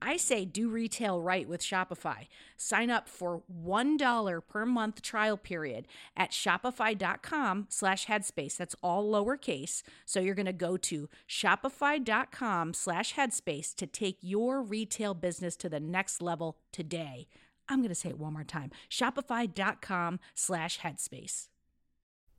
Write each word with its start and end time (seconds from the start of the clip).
I 0.00 0.16
say 0.16 0.44
do 0.44 0.68
retail 0.68 1.20
right 1.20 1.48
with 1.48 1.60
Shopify. 1.60 2.26
Sign 2.56 2.90
up 2.90 3.08
for 3.08 3.42
$1 3.64 4.40
per 4.48 4.66
month 4.66 5.02
trial 5.02 5.36
period 5.36 5.86
at 6.16 6.30
shopify.com 6.30 7.66
slash 7.68 8.06
headspace. 8.06 8.56
That's 8.56 8.76
all 8.82 9.10
lowercase. 9.10 9.82
So 10.04 10.20
you're 10.20 10.34
going 10.34 10.46
to 10.46 10.52
go 10.52 10.76
to 10.76 11.08
shopify.com 11.28 12.74
slash 12.74 13.14
headspace 13.14 13.74
to 13.76 13.86
take 13.86 14.18
your 14.20 14.62
retail 14.62 15.14
business 15.14 15.56
to 15.56 15.68
the 15.68 15.80
next 15.80 16.22
level 16.22 16.58
today. 16.72 17.28
I'm 17.68 17.78
going 17.80 17.90
to 17.90 17.94
say 17.94 18.10
it 18.10 18.18
one 18.18 18.32
more 18.32 18.44
time. 18.44 18.70
Shopify.com 18.90 20.20
slash 20.34 20.80
headspace. 20.80 21.48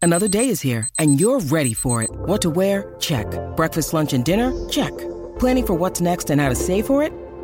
Another 0.02 0.28
day 0.28 0.48
is 0.48 0.62
here 0.62 0.88
and 0.98 1.20
you're 1.20 1.40
ready 1.40 1.74
for 1.74 2.02
it. 2.02 2.10
What 2.12 2.42
to 2.44 2.50
wear? 2.50 2.96
Check. 3.00 3.28
Breakfast, 3.56 3.94
lunch, 3.94 4.14
and 4.14 4.24
dinner? 4.24 4.70
Check. 4.70 4.98
Planning 5.40 5.66
for 5.66 5.74
what's 5.74 6.02
next 6.02 6.30
and 6.30 6.42
how 6.42 6.50
to 6.50 6.56
save 6.56 6.86
for 6.86 7.04
it? 7.04 7.29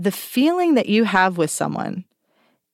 the 0.00 0.10
feeling 0.10 0.76
that 0.76 0.88
you 0.88 1.04
have 1.04 1.36
with 1.36 1.50
someone 1.50 2.06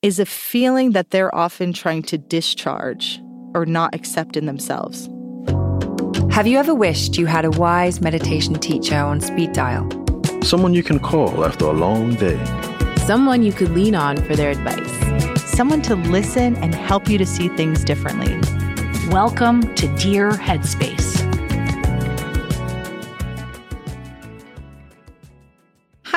is 0.00 0.20
a 0.20 0.25
feeling 0.25 0.92
that 0.92 1.10
they're 1.10 1.34
often 1.34 1.72
trying 1.72 2.00
to 2.00 2.16
discharge 2.16 3.20
or 3.53 3.66
not 3.66 3.92
accept 3.97 4.37
in 4.37 4.47
themselves. 4.47 5.09
Have 6.31 6.47
you 6.47 6.56
ever 6.56 6.72
wished 6.72 7.19
you 7.19 7.26
had 7.26 7.44
a 7.44 7.50
wise 7.50 8.00
meditation 8.00 8.54
teacher 8.54 8.94
on 8.94 9.20
speed 9.20 9.53
dial? 9.53 9.88
Someone 10.44 10.72
you 10.72 10.84
can 10.84 11.00
call 11.00 11.44
after 11.44 11.65
a 11.65 11.72
long 11.72 12.15
day. 12.15 12.38
Someone 13.06 13.42
you 13.42 13.53
could 13.53 13.70
lean 13.70 13.97
on 13.97 14.19
for 14.19 14.36
their 14.36 14.53
advice. 14.53 15.42
Someone 15.50 15.82
to 15.82 15.97
listen 15.97 16.54
and 16.59 16.76
help 16.76 17.09
you 17.09 17.19
to 17.19 17.26
see 17.26 17.48
things 17.48 17.82
differently. 17.82 18.38
Welcome 19.10 19.75
to 19.75 19.88
Dear 19.97 20.31
Headspace. 20.31 21.05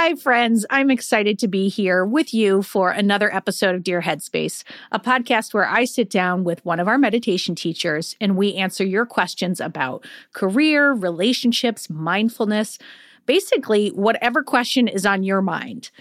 Hi, 0.09 0.16
friends. 0.16 0.66
I'm 0.72 0.90
excited 0.90 1.38
to 1.38 1.47
be 1.47 1.70
here 1.70 2.03
with 2.03 2.34
you 2.34 2.64
for 2.64 2.90
another 2.90 3.31
episode 3.31 3.75
of 3.75 3.84
Dear 3.84 4.02
Headspace, 4.02 4.64
a 4.92 5.00
podcast 5.00 5.53
where 5.53 5.70
I 5.70 5.86
sit 5.86 6.09
down 6.09 6.44
with 6.44 6.66
one 6.66 6.80
of 6.80 6.88
our 6.88 6.97
meditation 6.97 7.53
teachers 7.53 8.16
and 8.19 8.36
we 8.36 8.56
answer 8.56 8.84
your 8.84 9.06
questions 9.06 9.62
about 9.62 10.03
career, 10.34 10.94
relationships, 10.94 11.92
mindfulness, 11.92 12.80
basically, 13.28 13.90
whatever 13.90 14.42
question 14.42 14.88
is 14.88 15.06
on 15.06 15.22
your 15.22 15.44
mind. 15.44 15.92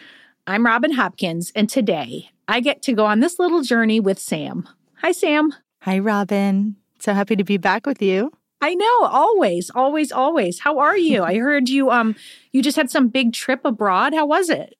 I'm 0.47 0.65
Robin 0.65 0.93
Hopkins, 0.93 1.53
and 1.55 1.69
today 1.69 2.31
I 2.49 2.61
get 2.61 2.81
to 2.85 2.95
go 2.95 3.05
on 3.05 3.21
this 3.21 3.39
little 3.39 3.61
journey 3.61 4.01
with 4.01 4.19
Sam. 4.19 4.67
Hi, 5.03 5.13
Sam. 5.13 5.53
Hi, 5.83 5.99
Robin. 5.99 6.77
So 6.99 7.13
happy 7.13 7.37
to 7.37 7.45
be 7.45 7.59
back 7.59 7.85
with 7.85 8.01
you. 8.01 8.33
I 8.61 8.75
know, 8.75 9.03
always, 9.03 9.71
always, 9.75 10.11
always. 10.11 10.59
How 10.59 10.79
are 10.79 10.97
you? 10.97 11.23
I 11.23 11.37
heard 11.39 11.69
you 11.69 11.91
um 11.91 12.17
you 12.53 12.63
just 12.63 12.77
had 12.77 12.91
some 12.91 13.09
big 13.09 13.33
trip 13.33 13.61
abroad. 13.65 14.15
How 14.15 14.27
was 14.27 14.51
it? 14.51 14.75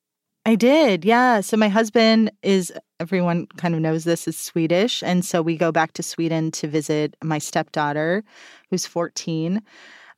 I 0.47 0.55
did. 0.55 1.05
Yeah. 1.05 1.41
So 1.43 1.57
my 1.57 1.69
husband 1.69 2.33
is 2.43 2.73
everyone 3.01 3.47
kind 3.59 3.75
of 3.75 3.81
knows 3.81 4.05
this 4.05 4.27
is 4.27 4.37
Swedish, 4.39 5.03
and 5.03 5.25
so 5.25 5.43
we 5.43 5.57
go 5.57 5.71
back 5.71 5.93
to 5.95 6.03
Sweden 6.03 6.51
to 6.53 6.67
visit 6.67 7.17
my 7.23 7.39
stepdaughter 7.39 8.25
who's 8.71 8.87
14. 8.87 9.63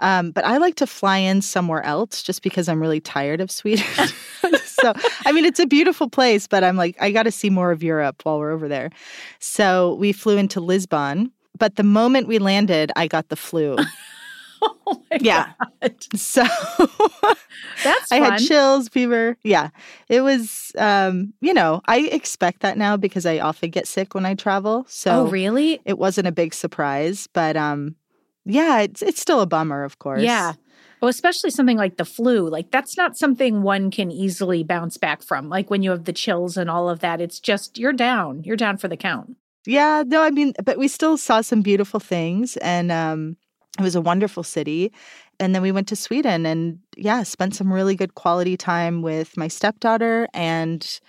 Um, 0.01 0.31
but 0.31 0.45
I 0.45 0.57
like 0.57 0.77
to 0.77 0.87
fly 0.87 1.19
in 1.19 1.43
somewhere 1.43 1.83
else 1.83 2.23
just 2.23 2.43
because 2.43 2.69
I'm 2.69 2.81
really 2.81 3.01
tired 3.01 3.41
of 3.41 3.51
Sweden. 3.51 3.85
so, 4.65 4.93
I 5.27 5.33
mean, 5.33 5.45
it's 5.45 5.61
a 5.61 5.67
beautiful 5.67 6.09
place, 6.09 6.47
but 6.47 6.65
I'm 6.65 6.77
like, 6.77 6.97
I 7.01 7.11
got 7.11 7.25
to 7.25 7.31
see 7.31 7.51
more 7.51 7.71
of 7.71 7.83
Europe 7.83 8.23
while 8.25 8.39
we're 8.39 8.51
over 8.51 8.67
there. 8.67 8.91
So, 9.41 9.95
we 9.97 10.13
flew 10.13 10.39
into 10.39 10.61
Lisbon, 10.61 11.31
but 11.61 11.77
the 11.77 11.85
moment 11.85 12.27
we 12.27 12.41
landed, 12.41 12.91
I 12.97 13.07
got 13.07 13.29
the 13.29 13.37
flu. 13.37 13.77
oh 14.63 15.03
my 15.11 15.19
Yeah. 15.21 15.53
god. 15.81 15.95
So 16.17 16.43
That's 17.85 18.11
I 18.13 18.17
had 18.17 18.39
chills, 18.39 18.89
fever. 18.89 19.37
Yeah. 19.43 19.71
It 20.09 20.23
was 20.23 20.73
um, 20.77 21.33
you 21.41 21.55
know, 21.55 21.81
I 21.87 22.01
expect 22.01 22.61
that 22.61 22.77
now 22.77 22.97
because 22.97 23.25
I 23.27 23.39
often 23.39 23.71
get 23.71 23.87
sick 23.87 24.15
when 24.15 24.27
I 24.27 24.35
travel. 24.35 24.85
So 24.89 25.27
oh, 25.27 25.31
really? 25.31 25.81
it 25.85 25.99
wasn't 25.99 26.27
a 26.27 26.33
big 26.33 26.53
surprise, 26.55 27.29
but 27.33 27.57
um 27.57 27.95
yeah, 28.45 28.81
it's 28.81 29.03
it's 29.03 29.21
still 29.21 29.41
a 29.41 29.47
bummer, 29.47 29.85
of 29.85 29.99
course. 29.99 30.23
Yeah. 30.23 30.55
Well, 31.01 31.09
especially 31.09 31.49
something 31.51 31.79
like 31.79 31.97
the 31.97 32.05
flu. 32.05 32.49
Like 32.51 32.71
that's 32.71 32.97
not 32.99 33.17
something 33.17 33.63
one 33.63 33.91
can 33.91 34.11
easily 34.11 34.63
bounce 34.63 34.99
back 34.99 35.23
from. 35.23 35.49
Like 35.49 35.71
when 35.71 35.83
you 35.83 35.91
have 35.93 36.05
the 36.05 36.13
chills 36.13 36.59
and 36.59 36.69
all 36.69 36.91
of 36.91 37.01
that, 37.01 37.21
it's 37.23 37.41
just 37.41 37.79
you're 37.79 37.95
down. 37.95 38.43
You're 38.45 38.57
down 38.57 38.77
for 38.77 38.89
the 38.89 38.99
count. 38.99 39.37
Yeah, 39.67 40.03
no, 40.07 40.23
I 40.23 40.31
mean, 40.31 40.55
but 40.65 40.79
we 40.79 40.89
still 40.89 41.17
saw 41.17 41.41
some 41.43 41.63
beautiful 41.63 42.01
things 42.01 42.57
and 42.59 42.91
um 42.91 43.37
it 43.79 43.83
was 43.83 43.95
a 43.95 44.01
wonderful 44.01 44.43
city. 44.43 44.93
And 45.39 45.55
then 45.55 45.63
we 45.63 45.73
went 45.73 45.89
to 45.89 45.97
Sweden 45.97 46.45
and 46.45 46.79
yeah, 46.97 47.23
spent 47.23 47.55
some 47.55 47.73
really 47.73 47.95
good 47.95 48.15
quality 48.15 48.57
time 48.57 49.01
with 49.01 49.37
my 49.37 49.49
stepdaughter 49.49 50.29
and 50.35 51.01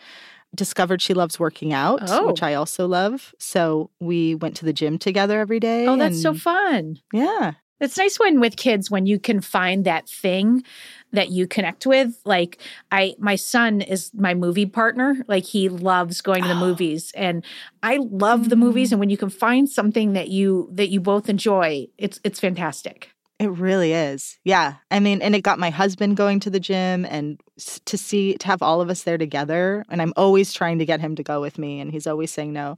discovered 0.56 1.02
she 1.02 1.14
loves 1.14 1.40
working 1.40 1.74
out, 1.74 2.02
Oh. 2.08 2.28
which 2.28 2.44
I 2.44 2.54
also 2.54 2.88
love. 2.88 3.34
So 3.40 3.90
we 4.00 4.36
went 4.36 4.56
to 4.58 4.66
the 4.66 4.74
gym 4.74 4.98
together 4.98 5.40
every 5.40 5.60
day. 5.60 5.88
Oh, 5.88 5.98
that's 5.98 6.22
so 6.22 6.34
fun. 6.34 6.98
Yeah. 7.14 7.54
It's 7.80 7.98
nice 7.98 8.20
when 8.20 8.40
with 8.40 8.58
kids 8.58 8.92
when 8.92 9.06
you 9.06 9.20
can 9.20 9.42
find 9.42 9.86
that 9.86 10.08
thing 10.08 10.64
that 11.12 11.30
you 11.30 11.48
connect 11.48 11.86
with. 11.86 12.20
Like 12.26 12.60
I 12.92 13.16
my 13.20 13.36
son 13.36 13.82
is 13.82 14.12
my 14.14 14.34
movie 14.34 14.66
partner. 14.66 15.18
Like 15.28 15.46
he 15.46 15.70
loves 15.70 16.22
going 16.22 16.44
to 16.44 16.48
the 16.48 16.56
movies 16.68 17.12
and 17.16 17.44
I 17.84 17.98
love 17.98 18.50
the 18.50 18.56
movies 18.56 18.90
mm. 18.90 18.94
and 18.94 19.00
when 19.00 19.10
you 19.10 19.18
can 19.18 19.30
find 19.30 19.70
something 19.70 20.14
that 20.14 20.30
you 20.30 20.70
that 20.74 20.90
you 20.90 21.00
both 21.00 21.30
enjoy, 21.30 21.88
it's 21.98 22.20
it's 22.24 22.40
fantastic. 22.40 23.12
It 23.42 23.50
really 23.50 23.92
is. 23.92 24.38
Yeah. 24.44 24.76
I 24.92 25.00
mean, 25.00 25.24
and 25.24 25.34
it 25.34 25.42
got 25.42 25.58
my 25.58 25.72
husband 25.72 26.16
going 26.16 26.40
to 26.42 26.52
the 26.52 26.60
gym 26.60 27.06
and 27.06 27.42
to 27.86 27.98
see, 27.98 28.36
to 28.36 28.46
have 28.46 28.62
all 28.62 28.82
of 28.82 28.92
us 28.92 29.02
there 29.02 29.18
together. 29.18 29.84
And 29.90 30.00
I'm 30.00 30.14
always 30.16 30.54
trying 30.54 30.78
to 30.78 30.86
get 30.86 31.00
him 31.00 31.16
to 31.16 31.24
go 31.24 31.42
with 31.42 31.58
me, 31.58 31.80
and 31.80 31.92
he's 31.92 32.06
always 32.06 32.32
saying 32.32 32.54
no. 32.54 32.78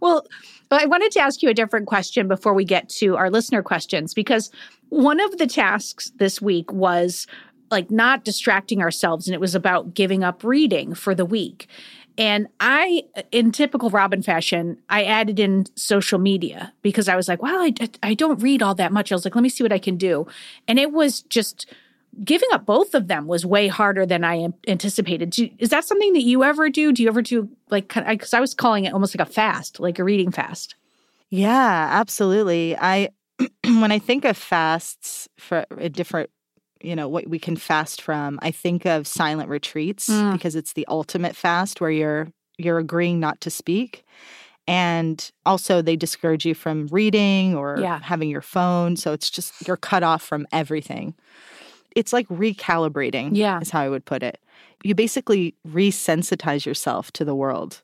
Well, 0.00 0.26
But 0.68 0.82
I 0.82 0.86
wanted 0.86 1.12
to 1.12 1.20
ask 1.20 1.42
you 1.42 1.48
a 1.48 1.54
different 1.54 1.86
question 1.86 2.28
before 2.28 2.54
we 2.54 2.64
get 2.64 2.88
to 2.90 3.16
our 3.16 3.30
listener 3.30 3.62
questions 3.62 4.14
because 4.14 4.50
one 4.90 5.20
of 5.20 5.38
the 5.38 5.46
tasks 5.46 6.12
this 6.16 6.40
week 6.40 6.72
was 6.72 7.26
like 7.70 7.90
not 7.90 8.24
distracting 8.24 8.80
ourselves 8.80 9.26
and 9.26 9.34
it 9.34 9.40
was 9.40 9.54
about 9.54 9.94
giving 9.94 10.24
up 10.24 10.42
reading 10.44 10.94
for 10.94 11.14
the 11.14 11.24
week. 11.24 11.68
And 12.16 12.48
I, 12.58 13.04
in 13.30 13.52
typical 13.52 13.90
Robin 13.90 14.22
fashion, 14.22 14.78
I 14.88 15.04
added 15.04 15.38
in 15.38 15.66
social 15.76 16.18
media 16.18 16.72
because 16.82 17.08
I 17.08 17.14
was 17.14 17.28
like, 17.28 17.40
well, 17.40 17.60
I, 17.60 17.72
I 18.02 18.14
don't 18.14 18.42
read 18.42 18.60
all 18.60 18.74
that 18.74 18.92
much. 18.92 19.12
I 19.12 19.14
was 19.14 19.24
like, 19.24 19.36
let 19.36 19.42
me 19.42 19.48
see 19.48 19.62
what 19.62 19.72
I 19.72 19.78
can 19.78 19.96
do. 19.96 20.26
And 20.66 20.80
it 20.80 20.92
was 20.92 21.22
just 21.22 21.66
giving 22.24 22.48
up 22.52 22.66
both 22.66 22.94
of 22.94 23.08
them 23.08 23.26
was 23.26 23.46
way 23.46 23.68
harder 23.68 24.04
than 24.06 24.24
I 24.24 24.48
anticipated. 24.66 25.30
Do, 25.30 25.48
is 25.58 25.70
that 25.70 25.84
something 25.84 26.12
that 26.14 26.22
you 26.22 26.44
ever 26.44 26.68
do? 26.68 26.92
Do 26.92 27.02
you 27.02 27.08
ever 27.08 27.22
do 27.22 27.48
like, 27.70 27.94
because 27.94 28.34
I 28.34 28.40
was 28.40 28.54
calling 28.54 28.84
it 28.84 28.92
almost 28.92 29.16
like 29.16 29.26
a 29.26 29.30
fast, 29.30 29.80
like 29.80 29.98
a 29.98 30.04
reading 30.04 30.30
fast? 30.30 30.74
Yeah, 31.30 31.88
absolutely. 31.92 32.76
I, 32.76 33.10
when 33.64 33.92
I 33.92 33.98
think 33.98 34.24
of 34.24 34.36
fasts 34.36 35.28
for 35.38 35.64
a 35.76 35.88
different 35.88 36.30
you 36.80 36.94
know 36.94 37.08
what 37.08 37.26
we 37.26 37.40
can 37.40 37.56
fast 37.56 38.00
from 38.00 38.38
i 38.40 38.52
think 38.52 38.86
of 38.86 39.04
silent 39.04 39.48
retreats 39.48 40.08
mm. 40.08 40.32
because 40.32 40.54
it's 40.54 40.74
the 40.74 40.86
ultimate 40.86 41.34
fast 41.34 41.80
where 41.80 41.90
you're 41.90 42.28
you're 42.56 42.78
agreeing 42.78 43.18
not 43.18 43.40
to 43.40 43.50
speak 43.50 44.04
and 44.68 45.32
also 45.44 45.82
they 45.82 45.96
discourage 45.96 46.46
you 46.46 46.54
from 46.54 46.86
reading 46.92 47.56
or 47.56 47.78
yeah. 47.80 47.98
having 48.00 48.28
your 48.28 48.42
phone 48.42 48.94
so 48.96 49.12
it's 49.12 49.28
just 49.28 49.66
you're 49.66 49.76
cut 49.76 50.04
off 50.04 50.22
from 50.22 50.46
everything 50.52 51.14
it's 51.98 52.12
like 52.12 52.28
recalibrating 52.28 53.30
yeah. 53.32 53.60
is 53.60 53.70
how 53.70 53.80
i 53.80 53.88
would 53.88 54.04
put 54.04 54.22
it. 54.22 54.40
You 54.84 54.94
basically 54.94 55.54
resensitize 55.66 56.64
yourself 56.64 57.10
to 57.12 57.24
the 57.24 57.34
world. 57.34 57.82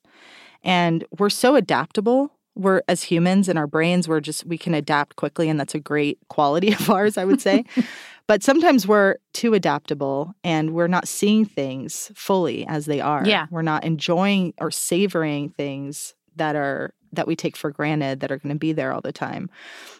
And 0.63 1.05
we're 1.19 1.31
so 1.31 1.57
adaptable. 1.57 2.31
We're 2.55 2.83
as 2.87 3.03
humans 3.03 3.49
and 3.49 3.59
our 3.59 3.67
brains 3.67 4.07
we're 4.07 4.21
just 4.21 4.47
we 4.47 4.57
can 4.57 4.75
adapt 4.75 5.17
quickly 5.17 5.49
and 5.49 5.59
that's 5.59 5.75
a 5.75 5.81
great 5.81 6.19
quality 6.29 6.73
of 6.79 6.89
ours 6.89 7.19
i 7.19 7.25
would 7.25 7.41
say. 7.41 7.65
But 8.27 8.43
sometimes 8.43 8.89
we're 8.89 9.17
too 9.35 9.53
adaptable 9.53 10.35
and 10.43 10.73
we're 10.73 10.87
not 10.87 11.07
seeing 11.07 11.45
things 11.45 12.11
fully 12.15 12.67
as 12.67 12.87
they 12.87 12.99
are. 12.99 13.23
Yeah. 13.27 13.49
We're 13.51 13.61
not 13.61 13.85
enjoying 13.85 14.55
or 14.57 14.71
savoring 14.71 15.51
things 15.51 16.15
that 16.37 16.57
are 16.57 16.95
that 17.13 17.27
we 17.27 17.37
take 17.37 17.55
for 17.55 17.71
granted 17.71 18.21
that 18.21 18.33
are 18.33 18.39
going 18.39 18.55
to 18.55 18.59
be 18.59 18.73
there 18.73 18.93
all 18.93 19.01
the 19.01 19.13
time. 19.13 19.51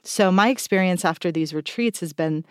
So 0.03 0.33
my 0.33 0.49
experience 0.49 1.05
after 1.05 1.31
these 1.31 1.55
retreats 1.55 2.01
has 2.01 2.13
been 2.13 2.45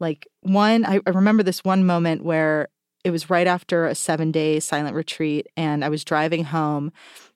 like 0.00 0.26
one 0.42 0.84
I, 0.84 1.00
I 1.06 1.10
remember 1.10 1.42
this 1.42 1.64
one 1.64 1.84
moment 1.84 2.24
where 2.24 2.68
it 3.04 3.10
was 3.10 3.30
right 3.30 3.46
after 3.46 3.86
a 3.86 3.94
seven 3.94 4.32
day 4.32 4.60
silent 4.60 4.94
retreat 4.94 5.46
and 5.56 5.84
i 5.84 5.88
was 5.88 6.04
driving 6.04 6.44
home 6.44 6.92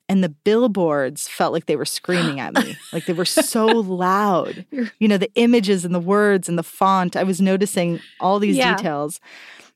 and 0.09 0.23
the 0.23 0.29
billboards 0.29 1.27
felt 1.27 1.53
like 1.53 1.65
they 1.65 1.75
were 1.75 1.85
screaming 1.85 2.39
at 2.39 2.53
me. 2.53 2.77
Like 2.93 3.05
they 3.05 3.13
were 3.13 3.25
so 3.25 3.65
loud. 3.65 4.65
You 4.99 5.07
know 5.07 5.17
the 5.17 5.31
images 5.35 5.85
and 5.85 5.95
the 5.95 5.99
words 5.99 6.47
and 6.47 6.57
the 6.57 6.63
font. 6.63 7.15
I 7.15 7.23
was 7.23 7.41
noticing 7.41 7.99
all 8.19 8.39
these 8.39 8.57
yeah. 8.57 8.75
details. 8.75 9.19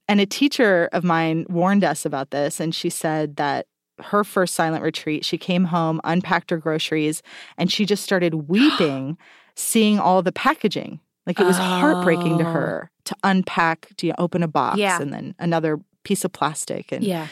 And 0.07 0.21
a 0.21 0.25
teacher 0.25 0.89
of 0.93 1.03
mine 1.03 1.45
warned 1.49 1.83
us 1.83 2.05
about 2.05 2.31
this 2.31 2.59
and 2.59 2.73
she 2.73 2.89
said 2.89 3.37
that 3.37 3.67
her 3.99 4.23
first 4.23 4.53
silent 4.53 4.83
retreat 4.83 5.25
she 5.25 5.37
came 5.37 5.65
home 5.65 5.99
unpacked 6.03 6.51
her 6.51 6.57
groceries 6.57 7.23
and 7.57 7.71
she 7.71 7.85
just 7.85 8.03
started 8.03 8.33
weeping 8.47 9.17
seeing 9.55 9.97
all 9.97 10.21
the 10.21 10.31
packaging 10.31 10.99
like 11.27 11.39
it 11.39 11.45
was 11.45 11.59
oh. 11.59 11.61
heartbreaking 11.61 12.39
to 12.39 12.47
oh. 12.47 12.51
her 12.51 12.91
to 13.05 13.15
unpack 13.23 13.89
to 13.97 14.11
open 14.19 14.41
a 14.41 14.47
box 14.47 14.79
yeah. 14.79 14.99
and 14.99 15.13
then 15.13 15.35
another 15.37 15.79
piece 16.03 16.25
of 16.25 16.31
plastic 16.31 16.91
and 16.91 17.03
yeah 17.03 17.27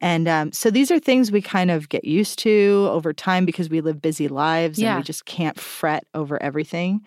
and 0.00 0.28
um, 0.28 0.52
so 0.52 0.70
these 0.70 0.90
are 0.90 0.98
things 0.98 1.32
we 1.32 1.42
kind 1.42 1.70
of 1.70 1.88
get 1.88 2.04
used 2.04 2.38
to 2.40 2.88
over 2.90 3.12
time 3.12 3.44
because 3.44 3.68
we 3.68 3.80
live 3.80 4.00
busy 4.00 4.28
lives 4.28 4.78
yeah. 4.78 4.90
and 4.90 4.98
we 4.98 5.02
just 5.02 5.24
can't 5.24 5.58
fret 5.58 6.04
over 6.14 6.40
everything. 6.42 7.04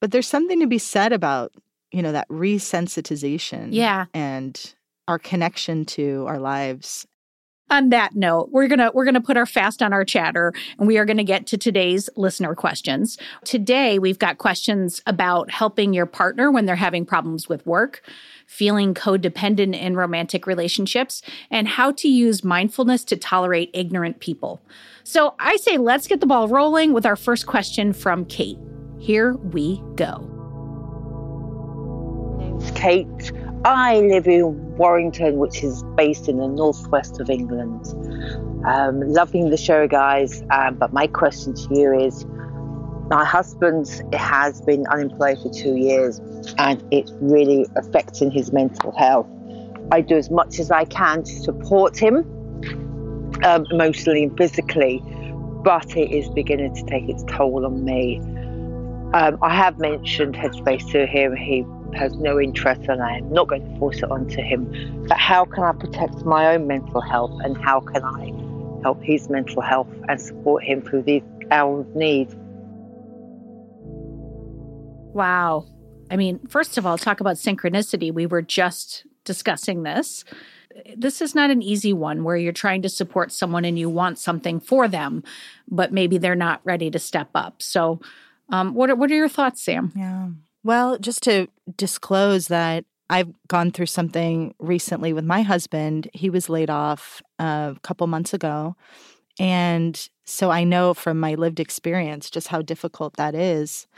But 0.00 0.12
there's 0.12 0.26
something 0.26 0.58
to 0.60 0.66
be 0.66 0.78
said 0.78 1.12
about, 1.12 1.52
you 1.92 2.00
know, 2.00 2.12
that 2.12 2.28
resensitization. 2.28 3.68
Yeah. 3.72 4.06
And 4.14 4.74
our 5.06 5.18
connection 5.18 5.84
to 5.84 6.24
our 6.28 6.38
lives 6.38 7.06
on 7.70 7.90
that 7.90 8.14
note, 8.14 8.50
we're 8.50 8.68
to 8.68 8.90
we're 8.94 9.04
to 9.14 9.20
put 9.20 9.36
our 9.36 9.46
fast 9.46 9.82
on 9.82 9.92
our 9.92 10.04
chatter 10.04 10.52
and 10.78 10.86
we 10.86 10.98
are 10.98 11.04
to 11.18 11.24
get 11.24 11.46
to 11.48 11.56
today's 11.56 12.10
listener 12.16 12.54
questions. 12.54 13.16
Today, 13.44 13.98
we've 13.98 14.18
got 14.18 14.38
questions 14.38 15.02
about 15.06 15.50
helping 15.50 15.94
your 15.94 16.06
partner 16.06 16.50
when 16.50 16.66
they're 16.66 16.76
having 16.76 17.06
problems 17.06 17.48
with 17.48 17.64
work, 17.66 18.02
feeling 18.46 18.94
codependent 18.94 19.78
in 19.80 19.96
romantic 19.96 20.46
relationships, 20.46 21.22
and 21.50 21.68
how 21.68 21.92
to 21.92 22.08
use 22.08 22.44
mindfulness 22.44 23.04
to 23.04 23.16
tolerate 23.16 23.70
ignorant 23.72 24.20
people. 24.20 24.60
So, 25.04 25.34
I 25.38 25.56
say 25.56 25.78
let's 25.78 26.06
get 26.06 26.20
the 26.20 26.26
ball 26.26 26.48
rolling 26.48 26.92
with 26.92 27.06
our 27.06 27.16
first 27.16 27.46
question 27.46 27.92
from 27.92 28.24
Kate. 28.26 28.58
Here 28.98 29.34
we 29.34 29.82
go. 29.94 30.26
Kate. 32.74 33.32
I 33.64 34.00
live 34.00 34.26
in 34.26 34.76
Warrington, 34.76 35.36
which 35.36 35.62
is 35.62 35.82
based 35.94 36.28
in 36.28 36.38
the 36.38 36.48
northwest 36.48 37.20
of 37.20 37.28
England. 37.28 37.86
Um, 38.64 39.00
loving 39.00 39.50
the 39.50 39.58
show, 39.58 39.86
guys. 39.86 40.42
Um, 40.50 40.76
but 40.76 40.94
my 40.94 41.06
question 41.06 41.54
to 41.54 41.68
you 41.74 41.92
is 41.92 42.24
my 43.10 43.24
husband 43.24 44.02
has 44.14 44.62
been 44.62 44.86
unemployed 44.86 45.38
for 45.42 45.50
two 45.50 45.76
years 45.76 46.20
and 46.56 46.82
it's 46.90 47.12
really 47.20 47.66
affecting 47.76 48.30
his 48.30 48.50
mental 48.50 48.92
health. 48.92 49.26
I 49.92 50.00
do 50.00 50.16
as 50.16 50.30
much 50.30 50.58
as 50.58 50.70
I 50.70 50.84
can 50.86 51.24
to 51.24 51.32
support 51.40 51.98
him 51.98 52.18
um, 53.44 53.66
emotionally 53.70 54.22
and 54.22 54.36
physically, 54.38 55.02
but 55.64 55.96
it 55.96 56.10
is 56.12 56.30
beginning 56.30 56.74
to 56.76 56.84
take 56.84 57.08
its 57.10 57.24
toll 57.24 57.66
on 57.66 57.84
me. 57.84 58.20
Um, 59.12 59.38
I 59.42 59.54
have 59.54 59.78
mentioned 59.78 60.34
Headspace 60.34 60.90
to 60.92 61.04
him. 61.04 61.34
He 61.34 61.64
has 61.94 62.14
no 62.16 62.40
interest 62.40 62.82
and 62.88 63.02
I 63.02 63.18
am 63.18 63.32
not 63.32 63.48
going 63.48 63.70
to 63.72 63.78
force 63.78 63.98
it 63.98 64.10
onto 64.10 64.42
him. 64.42 65.06
But 65.08 65.18
how 65.18 65.44
can 65.44 65.64
I 65.64 65.72
protect 65.72 66.24
my 66.24 66.54
own 66.54 66.66
mental 66.66 67.00
health 67.00 67.38
and 67.44 67.56
how 67.56 67.80
can 67.80 68.04
I 68.04 68.32
help 68.82 69.02
his 69.02 69.28
mental 69.28 69.62
health 69.62 69.88
and 70.08 70.20
support 70.20 70.64
him 70.64 70.82
through 70.82 71.02
these 71.02 71.22
hours 71.50 71.86
of 71.86 71.96
need? 71.96 72.28
Wow. 75.12 75.66
I 76.10 76.16
mean, 76.16 76.40
first 76.48 76.78
of 76.78 76.86
all, 76.86 76.98
talk 76.98 77.20
about 77.20 77.36
synchronicity. 77.36 78.12
We 78.12 78.26
were 78.26 78.42
just 78.42 79.04
discussing 79.24 79.82
this. 79.82 80.24
This 80.96 81.20
is 81.20 81.34
not 81.34 81.50
an 81.50 81.62
easy 81.62 81.92
one 81.92 82.24
where 82.24 82.36
you're 82.36 82.52
trying 82.52 82.82
to 82.82 82.88
support 82.88 83.32
someone 83.32 83.64
and 83.64 83.78
you 83.78 83.88
want 83.88 84.18
something 84.18 84.60
for 84.60 84.88
them, 84.88 85.22
but 85.68 85.92
maybe 85.92 86.18
they're 86.18 86.34
not 86.34 86.60
ready 86.64 86.90
to 86.90 86.98
step 86.98 87.28
up. 87.34 87.60
So, 87.60 88.00
um, 88.50 88.74
what 88.74 88.90
are, 88.90 88.96
what 88.96 89.10
are 89.10 89.14
your 89.14 89.28
thoughts, 89.28 89.62
Sam? 89.62 89.92
Yeah. 89.94 90.28
Well, 90.62 90.98
just 90.98 91.22
to 91.24 91.48
disclose 91.76 92.48
that 92.48 92.84
I've 93.10 93.32
gone 93.48 93.72
through 93.72 93.86
something 93.86 94.54
recently 94.60 95.12
with 95.12 95.24
my 95.24 95.42
husband. 95.42 96.08
He 96.14 96.30
was 96.30 96.48
laid 96.48 96.70
off 96.70 97.20
a 97.40 97.76
couple 97.82 98.06
months 98.06 98.32
ago. 98.32 98.76
And 99.38 100.08
so 100.24 100.50
I 100.50 100.62
know 100.62 100.94
from 100.94 101.18
my 101.18 101.34
lived 101.34 101.58
experience 101.58 102.30
just 102.30 102.48
how 102.48 102.62
difficult 102.62 103.16
that 103.16 103.34
is. 103.34 103.88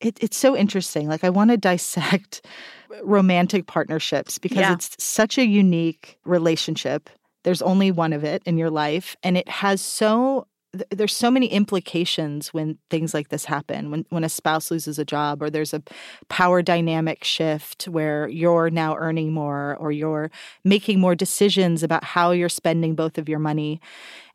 It, 0.00 0.18
it's 0.20 0.36
so 0.36 0.56
interesting. 0.56 1.08
Like, 1.08 1.22
I 1.22 1.30
want 1.30 1.50
to 1.50 1.56
dissect 1.56 2.44
romantic 3.04 3.66
partnerships 3.66 4.38
because 4.38 4.58
yeah. 4.58 4.72
it's 4.72 4.96
such 4.98 5.38
a 5.38 5.46
unique 5.46 6.18
relationship. 6.24 7.08
There's 7.44 7.62
only 7.62 7.92
one 7.92 8.12
of 8.12 8.24
it 8.24 8.42
in 8.46 8.58
your 8.58 8.70
life, 8.70 9.16
and 9.22 9.36
it 9.36 9.48
has 9.48 9.80
so 9.80 10.46
there's 10.90 11.14
so 11.14 11.30
many 11.30 11.46
implications 11.46 12.54
when 12.54 12.78
things 12.90 13.12
like 13.12 13.28
this 13.28 13.44
happen 13.44 13.90
when 13.90 14.06
when 14.10 14.22
a 14.22 14.28
spouse 14.28 14.70
loses 14.70 14.98
a 14.98 15.04
job 15.04 15.42
or 15.42 15.50
there's 15.50 15.74
a 15.74 15.82
power 16.28 16.62
dynamic 16.62 17.24
shift 17.24 17.88
where 17.88 18.28
you're 18.28 18.70
now 18.70 18.96
earning 18.96 19.32
more 19.32 19.76
or 19.80 19.90
you're 19.90 20.30
making 20.64 21.00
more 21.00 21.14
decisions 21.14 21.82
about 21.82 22.04
how 22.04 22.30
you're 22.30 22.48
spending 22.48 22.94
both 22.94 23.18
of 23.18 23.28
your 23.28 23.38
money. 23.38 23.80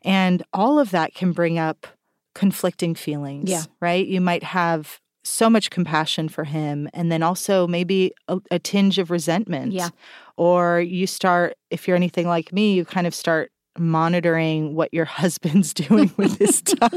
And 0.02 0.42
all 0.52 0.78
of 0.78 0.90
that 0.90 1.14
can 1.14 1.32
bring 1.32 1.58
up 1.58 1.86
conflicting 2.34 2.94
feelings 2.94 3.50
yeah. 3.50 3.62
right? 3.80 4.06
You 4.06 4.20
might 4.20 4.42
have 4.42 5.00
so 5.24 5.48
much 5.48 5.70
compassion 5.70 6.28
for 6.28 6.44
him 6.44 6.88
and 6.92 7.10
then 7.10 7.22
also 7.22 7.66
maybe 7.66 8.12
a, 8.28 8.38
a 8.50 8.58
tinge 8.58 8.98
of 8.98 9.10
resentment. 9.10 9.72
Yeah. 9.72 9.88
Or 10.36 10.80
you 10.80 11.06
start 11.06 11.56
if 11.70 11.88
you're 11.88 11.96
anything 11.96 12.28
like 12.28 12.52
me 12.52 12.74
you 12.74 12.84
kind 12.84 13.06
of 13.06 13.14
start 13.14 13.50
monitoring 13.78 14.74
what 14.74 14.92
your 14.92 15.04
husband's 15.20 15.74
doing 15.74 16.12
with 16.16 16.38
his 16.38 16.62
time. 16.62 16.90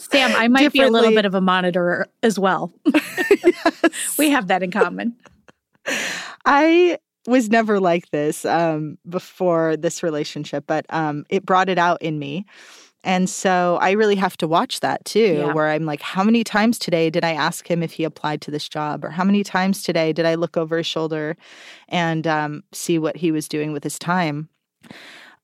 Sam, 0.00 0.32
I 0.36 0.48
might 0.48 0.72
be 0.72 0.82
a 0.82 0.90
little 0.90 1.12
bit 1.12 1.24
of 1.24 1.34
a 1.34 1.40
monitor 1.40 2.06
as 2.22 2.38
well. 2.38 2.72
yes. 2.94 4.16
We 4.18 4.30
have 4.30 4.48
that 4.48 4.62
in 4.62 4.70
common. 4.70 5.14
I 6.44 6.98
was 7.26 7.50
never 7.50 7.78
like 7.78 8.10
this 8.10 8.44
um, 8.44 8.98
before 9.08 9.76
this 9.76 10.02
relationship, 10.02 10.64
but 10.66 10.86
um, 10.90 11.24
it 11.28 11.46
brought 11.46 11.68
it 11.68 11.78
out 11.78 12.02
in 12.02 12.18
me. 12.18 12.46
And 13.04 13.28
so 13.28 13.78
I 13.80 13.92
really 13.92 14.14
have 14.14 14.36
to 14.38 14.48
watch 14.48 14.80
that 14.80 15.04
too, 15.04 15.38
yeah. 15.38 15.52
where 15.52 15.68
I'm 15.68 15.84
like, 15.84 16.00
how 16.00 16.22
many 16.22 16.44
times 16.44 16.78
today 16.78 17.10
did 17.10 17.24
I 17.24 17.32
ask 17.32 17.68
him 17.68 17.82
if 17.82 17.92
he 17.92 18.04
applied 18.04 18.40
to 18.42 18.50
this 18.50 18.68
job? 18.68 19.04
Or 19.04 19.10
how 19.10 19.24
many 19.24 19.42
times 19.42 19.82
today 19.82 20.12
did 20.12 20.24
I 20.24 20.36
look 20.36 20.56
over 20.56 20.76
his 20.76 20.86
shoulder 20.86 21.36
and 21.88 22.26
um, 22.26 22.62
see 22.72 22.98
what 22.98 23.16
he 23.16 23.32
was 23.32 23.48
doing 23.48 23.72
with 23.72 23.82
his 23.82 23.98
time? 23.98 24.48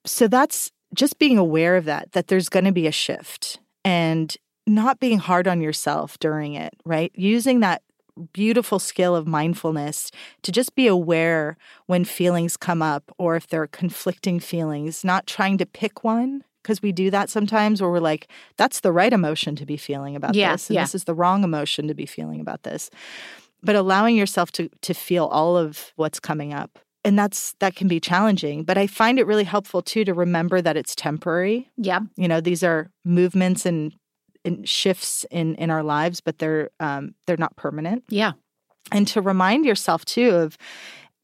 So 0.09 0.29
that's 0.29 0.71
just 0.95 1.19
being 1.19 1.39
aware 1.39 1.77
of 1.77 1.85
that, 1.85 2.13
that 2.13 2.29
there's 2.29 2.49
going 2.49 2.65
to 2.65 2.73
be 2.73 2.87
a 2.87 2.93
shift. 2.93 3.61
And 3.85 4.37
not 4.67 5.01
being 5.01 5.19
hard 5.19 5.49
on 5.49 5.61
yourself 5.61 6.19
during 6.19 6.55
it, 6.55 6.75
right? 6.85 7.11
Using 7.15 7.61
that 7.61 7.83
beautiful 8.33 8.79
skill 8.79 9.15
of 9.17 9.27
mindfulness 9.27 10.11
to 10.43 10.53
just 10.53 10.75
be 10.75 10.87
aware 10.87 11.57
when 11.87 12.05
feelings 12.05 12.57
come 12.57 12.83
up 12.83 13.11
or 13.17 13.37
if 13.37 13.47
there 13.47 13.63
are 13.63 13.69
conflicting 13.69 14.41
feelings, 14.41 15.05
not 15.05 15.27
trying 15.27 15.57
to 15.59 15.67
pick 15.67 16.05
one 16.05 16.43
because 16.63 16.83
we 16.83 16.93
do 16.93 17.11
that 17.11 17.31
sometimes 17.31 17.81
where 17.81 17.91
we're 17.91 18.01
like, 18.01 18.29
that's 18.57 18.81
the 18.81 18.93
right 18.93 19.13
emotion 19.13 19.57
to 19.57 19.65
be 19.65 19.77
feeling 19.77 20.17
about 20.17 20.35
Yeah, 20.35 20.53
this, 20.53 20.69
and 20.69 20.75
yeah. 20.75 20.83
this 20.83 20.95
is 20.95 21.05
the 21.05 21.15
wrong 21.15 21.45
emotion 21.45 21.89
to 21.89 21.95
be 21.95 22.05
feeling 22.05 22.41
about 22.41 22.65
this. 22.65 22.91
But 23.63 23.75
allowing 23.75 24.17
yourself 24.17 24.53
to 24.53 24.69
to 24.83 24.95
feel 24.95 25.27
all 25.27 25.57
of 25.57 25.93
what's 25.97 26.21
coming 26.21 26.53
up. 26.53 26.79
And 27.09 27.19
that's 27.19 27.55
that 27.61 27.75
can 27.75 27.89
be 27.89 28.01
challenging. 28.01 28.65
But 28.65 28.77
I 28.79 28.87
find 28.87 29.19
it 29.19 29.27
really 29.27 29.45
helpful 29.45 29.81
too 29.83 30.05
to 30.05 30.13
remember 30.15 30.61
that 30.61 30.77
it's 30.77 30.95
temporary. 30.95 31.71
Yeah. 31.77 32.01
You 32.17 32.29
know, 32.29 32.41
these 32.41 32.63
are 32.63 32.91
movements 33.05 33.65
and, 33.67 33.93
and 34.45 34.69
shifts 34.69 35.25
in 35.31 35.55
in 35.57 35.71
our 35.71 35.83
lives, 35.83 36.21
but 36.21 36.39
they're 36.39 36.71
um, 36.81 37.15
they're 37.27 37.37
not 37.47 37.57
permanent 37.57 38.05
Yeah. 38.11 38.33
and 38.93 39.07
to 39.09 39.21
remind 39.23 39.65
yourself 39.65 40.05
too 40.05 40.31
of 40.45 40.57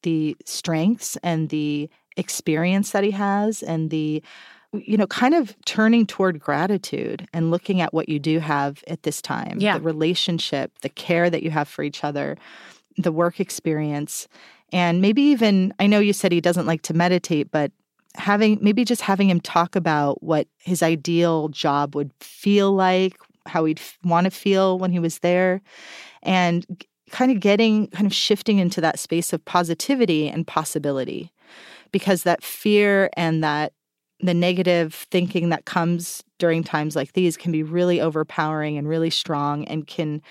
the 0.02 0.36
strengths 0.46 1.16
and 1.22 1.48
the 1.50 1.90
experience 2.16 2.92
that 2.92 3.04
he 3.04 3.10
has 3.10 3.62
and 3.62 3.90
the 3.90 4.22
you 4.72 4.96
know 4.96 5.06
kind 5.06 5.34
of 5.34 5.54
turning 5.64 6.06
toward 6.06 6.38
gratitude 6.38 7.26
and 7.32 7.50
looking 7.50 7.80
at 7.80 7.92
what 7.94 8.08
you 8.08 8.18
do 8.18 8.38
have 8.38 8.82
at 8.88 9.02
this 9.02 9.20
time 9.22 9.56
Yeah. 9.60 9.78
the 9.78 9.84
relationship 9.84 10.72
the 10.82 10.88
care 10.88 11.28
that 11.30 11.42
you 11.42 11.50
have 11.50 11.68
for 11.68 11.82
each 11.82 12.04
other 12.04 12.36
the 12.96 13.12
work 13.12 13.40
experience 13.40 14.28
and 14.74 15.00
maybe 15.00 15.22
even 15.22 15.72
i 15.78 15.86
know 15.86 15.98
you 15.98 16.12
said 16.12 16.30
he 16.32 16.40
doesn't 16.40 16.66
like 16.66 16.82
to 16.82 16.92
meditate 16.92 17.50
but 17.50 17.72
having 18.16 18.58
maybe 18.60 18.84
just 18.84 19.00
having 19.00 19.30
him 19.30 19.40
talk 19.40 19.74
about 19.74 20.22
what 20.22 20.46
his 20.58 20.82
ideal 20.82 21.48
job 21.48 21.94
would 21.94 22.12
feel 22.20 22.72
like 22.72 23.16
how 23.46 23.64
he'd 23.64 23.80
want 24.04 24.24
to 24.24 24.30
feel 24.30 24.78
when 24.78 24.92
he 24.92 24.98
was 24.98 25.18
there 25.20 25.60
and 26.22 26.66
kind 27.10 27.30
of 27.30 27.40
getting 27.40 27.86
kind 27.88 28.06
of 28.06 28.14
shifting 28.14 28.58
into 28.58 28.80
that 28.80 28.98
space 28.98 29.32
of 29.32 29.44
positivity 29.44 30.28
and 30.28 30.46
possibility. 30.46 31.30
Because 31.92 32.24
that 32.24 32.42
fear 32.42 33.08
and 33.16 33.44
that 33.44 33.72
the 34.20 34.34
negative 34.34 34.94
thinking 35.10 35.50
that 35.50 35.64
comes 35.64 36.24
during 36.38 36.64
times 36.64 36.96
like 36.96 37.12
these 37.12 37.36
can 37.36 37.52
be 37.52 37.62
really 37.62 38.00
overpowering 38.00 38.78
and 38.78 38.88
really 38.88 39.10
strong 39.10 39.64
and 39.66 39.86
can 39.86 40.22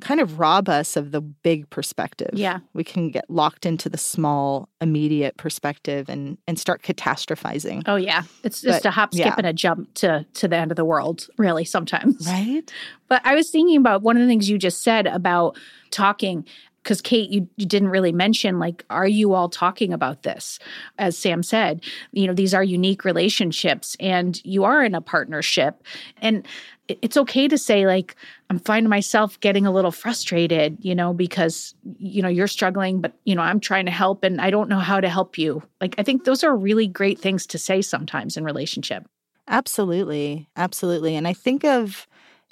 kind 0.00 0.20
of 0.20 0.38
rob 0.38 0.68
us 0.68 0.96
of 0.96 1.10
the 1.10 1.20
big 1.20 1.68
perspective. 1.70 2.30
Yeah. 2.34 2.58
We 2.74 2.84
can 2.84 3.10
get 3.10 3.28
locked 3.30 3.64
into 3.64 3.88
the 3.88 3.98
small, 3.98 4.68
immediate 4.80 5.36
perspective 5.36 6.08
and 6.08 6.36
and 6.46 6.58
start 6.58 6.82
catastrophizing. 6.82 7.82
Oh 7.86 7.96
yeah. 7.96 8.22
It's 8.44 8.60
just 8.60 8.82
But, 8.82 8.88
a 8.88 8.92
hop, 8.92 9.14
skip, 9.14 9.26
yeah. 9.26 9.34
and 9.38 9.46
a 9.46 9.52
jump 9.52 9.94
to 9.94 10.26
to 10.34 10.48
the 10.48 10.56
end 10.56 10.70
of 10.70 10.76
the 10.76 10.84
world, 10.84 11.28
really, 11.38 11.64
sometimes. 11.64 12.26
Right? 12.26 12.70
But 13.08 13.22
I 13.24 13.34
was 13.34 13.50
thinking 13.50 13.76
about 13.76 14.02
one 14.02 14.16
of 14.16 14.22
the 14.22 14.28
things 14.28 14.50
you 14.50 14.58
just 14.58 14.82
said 14.82 15.06
about 15.06 15.56
talking. 15.90 16.44
Because 16.86 17.02
Kate, 17.02 17.28
you, 17.30 17.48
you 17.56 17.66
didn't 17.66 17.88
really 17.88 18.12
mention 18.12 18.60
like, 18.60 18.84
are 18.90 19.08
you 19.08 19.34
all 19.34 19.48
talking 19.48 19.92
about 19.92 20.22
this? 20.22 20.60
As 20.98 21.18
Sam 21.18 21.42
said, 21.42 21.82
you 22.12 22.28
know, 22.28 22.32
these 22.32 22.54
are 22.54 22.62
unique 22.62 23.04
relationships, 23.04 23.96
and 23.98 24.40
you 24.44 24.62
are 24.62 24.84
in 24.84 24.94
a 24.94 25.00
partnership, 25.00 25.82
and 26.18 26.46
it's 26.86 27.16
okay 27.16 27.48
to 27.48 27.58
say 27.58 27.88
like, 27.88 28.14
I'm 28.50 28.60
finding 28.60 28.88
myself 28.88 29.40
getting 29.40 29.66
a 29.66 29.72
little 29.72 29.90
frustrated, 29.90 30.78
you 30.80 30.94
know, 30.94 31.12
because 31.12 31.74
you 31.98 32.22
know 32.22 32.28
you're 32.28 32.46
struggling, 32.46 33.00
but 33.00 33.14
you 33.24 33.34
know 33.34 33.42
I'm 33.42 33.58
trying 33.58 33.86
to 33.86 33.92
help, 33.92 34.22
and 34.22 34.40
I 34.40 34.50
don't 34.50 34.68
know 34.68 34.78
how 34.78 35.00
to 35.00 35.08
help 35.08 35.36
you. 35.36 35.64
Like, 35.80 35.96
I 35.98 36.04
think 36.04 36.22
those 36.22 36.44
are 36.44 36.56
really 36.56 36.86
great 36.86 37.18
things 37.18 37.48
to 37.48 37.58
say 37.58 37.82
sometimes 37.82 38.36
in 38.36 38.44
relationship. 38.44 39.08
Absolutely. 39.48 40.48
Absolutely. 40.54 41.16
And 41.16 41.26
I 41.26 41.32
think 41.32 41.64
of, 41.64 42.06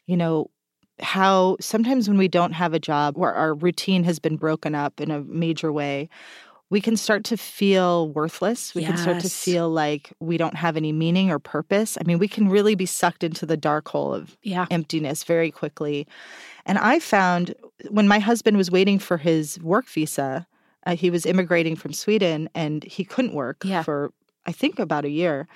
you 0.07 0.17
know, 0.17 0.51
how 1.01 1.57
sometimes 1.61 2.09
when 2.09 2.19
we 2.19 2.29
don't 2.29 2.53
have 2.53 2.73
a 2.75 2.79
job 2.79 3.17
where 3.19 3.33
our 3.33 3.55
routine 3.55 4.05
has 4.05 4.19
been 4.19 4.37
broken 4.37 4.75
up 4.75 5.01
in 5.01 5.11
a 5.11 5.21
major 5.23 5.73
way, 5.73 6.09
we 6.71 6.81
can 6.81 6.97
start 6.97 7.25
to 7.25 7.37
feel 7.37 8.09
worthless. 8.09 8.75
We 8.75 8.85
can 8.85 8.97
start 8.97 9.21
to 9.21 9.29
feel 9.29 9.71
like 9.71 10.13
we 10.19 10.37
don't 10.37 10.57
have 10.57 10.77
any 10.77 10.93
meaning 10.93 11.31
or 11.31 11.39
purpose. 11.39 11.97
I 12.01 12.05
mean, 12.05 12.19
we 12.19 12.27
can 12.27 12.49
really 12.49 12.75
be 12.75 12.87
sucked 12.87 13.23
into 13.23 13.47
the 13.47 13.57
dark 13.57 13.89
hole 13.89 14.15
of 14.15 14.37
Yeah. 14.43 14.67
emptiness 14.71 15.25
very 15.25 15.51
quickly. 15.51 16.07
And 16.67 16.79
I 16.79 16.99
found 16.99 17.55
when 17.91 18.09
my 18.09 18.19
husband 18.19 18.57
was 18.57 18.71
waiting 18.71 18.99
for 18.99 19.19
his 19.19 19.61
work 19.61 19.87
visa, 19.89 20.47
uh, 20.87 20.97
he 20.97 21.11
was 21.11 21.27
immigrating 21.27 21.77
from 21.77 21.93
Sweden 21.93 22.49
and 22.55 22.83
he 22.85 23.05
couldn't 23.05 23.35
work 23.35 23.63
Yeah. 23.65 23.83
for, 23.83 24.13
I 24.47 24.53
think, 24.53 24.79
about 24.79 25.05
a 25.05 25.11
year. 25.11 25.47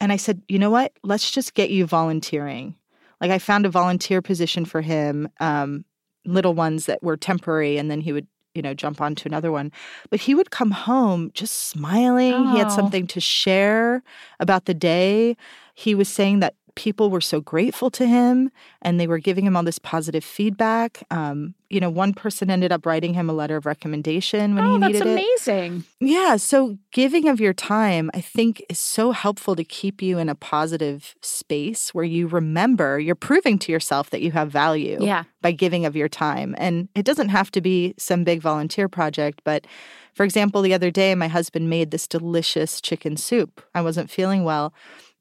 And 0.00 0.10
I 0.12 0.16
said, 0.16 0.42
you 0.48 0.58
know 0.58 0.70
what? 0.70 0.92
Let's 1.02 1.30
just 1.30 1.54
get 1.54 1.70
you 1.70 1.86
volunteering. 1.86 2.74
Like 3.20 3.30
I 3.30 3.38
found 3.38 3.66
a 3.66 3.70
volunteer 3.70 4.20
position 4.22 4.64
for 4.64 4.80
him, 4.80 5.28
um, 5.40 5.84
little 6.24 6.54
ones 6.54 6.86
that 6.86 7.02
were 7.02 7.16
temporary, 7.16 7.78
and 7.78 7.90
then 7.90 8.00
he 8.00 8.12
would, 8.12 8.26
you 8.54 8.62
know, 8.62 8.74
jump 8.74 9.00
onto 9.00 9.28
another 9.28 9.50
one. 9.52 9.72
But 10.10 10.20
he 10.20 10.34
would 10.34 10.50
come 10.50 10.70
home 10.70 11.30
just 11.34 11.54
smiling. 11.68 12.48
He 12.48 12.58
had 12.58 12.66
Oh. 12.70 12.76
something 12.76 13.06
to 13.08 13.20
share 13.20 14.02
about 14.40 14.64
the 14.66 14.74
day. 14.74 15.36
He 15.74 15.94
was 15.94 16.08
saying 16.08 16.40
that 16.40 16.54
people 16.76 17.10
were 17.10 17.20
so 17.20 17.40
grateful 17.40 17.90
to 17.90 18.06
him 18.06 18.50
and 18.82 19.00
they 19.00 19.06
were 19.06 19.18
giving 19.18 19.44
him 19.44 19.56
all 19.56 19.64
this 19.64 19.78
positive 19.78 20.22
feedback. 20.22 21.02
Um, 21.10 21.54
you 21.68 21.80
know, 21.80 21.90
one 21.90 22.14
person 22.14 22.50
ended 22.50 22.70
up 22.70 22.86
writing 22.86 23.14
him 23.14 23.28
a 23.28 23.32
letter 23.32 23.56
of 23.56 23.66
recommendation 23.66 24.54
when 24.54 24.64
oh, 24.64 24.72
he 24.74 24.78
needed 24.78 25.02
it. 25.02 25.04
That's 25.04 25.48
amazing. 25.48 25.84
Yeah. 25.98 26.36
So 26.36 26.78
giving 26.92 27.28
of 27.28 27.40
your 27.40 27.54
time, 27.54 28.10
I 28.14 28.20
think, 28.20 28.62
is 28.68 28.78
so 28.78 29.10
helpful 29.10 29.56
to 29.56 29.64
keep 29.64 30.00
you 30.00 30.18
in 30.18 30.28
a 30.28 30.34
positive 30.34 31.16
space 31.22 31.92
where 31.92 32.04
you 32.04 32.28
remember 32.28 33.00
you're 33.00 33.14
proving 33.16 33.58
to 33.60 33.72
yourself 33.72 34.10
that 34.10 34.20
you 34.20 34.30
have 34.32 34.52
value 34.52 34.98
Yeah. 35.00 35.24
by 35.40 35.52
giving 35.52 35.86
of 35.86 35.96
your 35.96 36.08
time. 36.08 36.54
And 36.58 36.88
it 36.94 37.04
doesn't 37.04 37.30
have 37.30 37.50
to 37.52 37.60
be 37.60 37.94
some 37.98 38.22
big 38.22 38.40
volunteer 38.40 38.88
project, 38.88 39.40
but 39.44 39.66
for 40.14 40.24
example, 40.24 40.62
the 40.62 40.72
other 40.72 40.90
day, 40.90 41.14
my 41.14 41.28
husband 41.28 41.68
made 41.68 41.90
this 41.90 42.06
delicious 42.06 42.80
chicken 42.80 43.16
soup. 43.18 43.62
I 43.74 43.82
wasn't 43.82 44.08
feeling 44.10 44.44
well. 44.44 44.72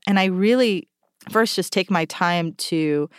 And 0.07 0.19
I 0.19 0.25
really 0.25 0.87
first 1.29 1.55
just 1.55 1.73
take 1.73 1.91
my 1.91 2.05
time 2.05 2.53
to 2.53 3.09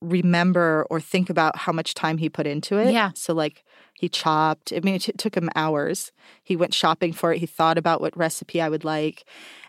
remember 0.00 0.86
or 0.90 1.00
think 1.00 1.28
about 1.30 1.56
how 1.56 1.72
much 1.72 1.94
time 1.94 2.18
he 2.18 2.28
put 2.28 2.46
into 2.46 2.78
it. 2.78 2.92
Yeah. 2.92 3.10
So, 3.14 3.34
like, 3.34 3.64
he 3.94 4.08
chopped, 4.08 4.72
I 4.74 4.80
mean, 4.80 4.94
it 4.94 5.02
t- 5.02 5.12
took 5.12 5.36
him 5.36 5.50
hours. 5.54 6.10
He 6.42 6.56
went 6.56 6.72
shopping 6.72 7.12
for 7.12 7.32
it. 7.32 7.38
He 7.38 7.46
thought 7.46 7.76
about 7.76 8.00
what 8.00 8.16
recipe 8.16 8.60
I 8.60 8.68
would 8.68 8.84
like. 8.84 9.24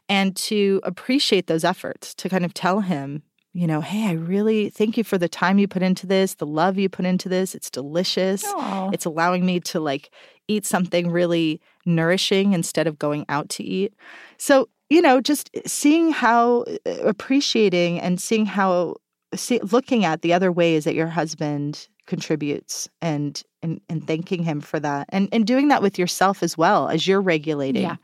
And 0.07 0.35
to 0.37 0.79
appreciate 0.83 1.47
those 1.47 1.63
efforts, 1.63 2.13
to 2.15 2.29
kind 2.29 2.45
of 2.45 2.53
tell 2.53 2.81
him, 2.81 3.23
you 3.53 3.67
know, 3.67 3.81
hey, 3.81 4.07
I 4.07 4.13
really 4.13 4.69
thank 4.69 4.97
you 4.97 5.03
for 5.03 5.17
the 5.17 5.27
time 5.27 5.59
you 5.59 5.67
put 5.67 5.81
into 5.81 6.07
this, 6.07 6.35
the 6.35 6.45
love 6.45 6.77
you 6.77 6.87
put 6.87 7.05
into 7.05 7.27
this. 7.27 7.53
It's 7.53 7.69
delicious. 7.69 8.45
Aw. 8.45 8.91
It's 8.93 9.03
allowing 9.03 9.45
me 9.45 9.59
to 9.61 9.79
like 9.81 10.09
eat 10.47 10.65
something 10.65 11.11
really 11.11 11.59
nourishing 11.85 12.53
instead 12.53 12.87
of 12.87 12.97
going 12.97 13.25
out 13.27 13.49
to 13.49 13.63
eat. 13.63 13.93
So, 14.37 14.69
you 14.91 15.01
know, 15.01 15.21
just 15.21 15.49
seeing 15.65 16.11
how 16.11 16.65
uh, 16.85 16.91
appreciating 17.03 17.99
and 18.01 18.19
seeing 18.19 18.45
how 18.45 18.95
see, 19.33 19.59
looking 19.59 20.03
at 20.03 20.21
the 20.21 20.33
other 20.33 20.51
ways 20.51 20.83
that 20.83 20.95
your 20.95 21.07
husband 21.07 21.87
contributes 22.07 22.89
and 23.01 23.41
and, 23.63 23.79
and 23.87 24.05
thanking 24.05 24.43
him 24.43 24.59
for 24.59 24.79
that 24.81 25.05
and 25.09 25.29
and 25.31 25.47
doing 25.47 25.69
that 25.69 25.81
with 25.81 25.97
yourself 25.97 26.43
as 26.43 26.57
well 26.57 26.89
as 26.89 27.07
you're 27.07 27.21
regulating 27.21 27.83
Yeah. 27.83 27.95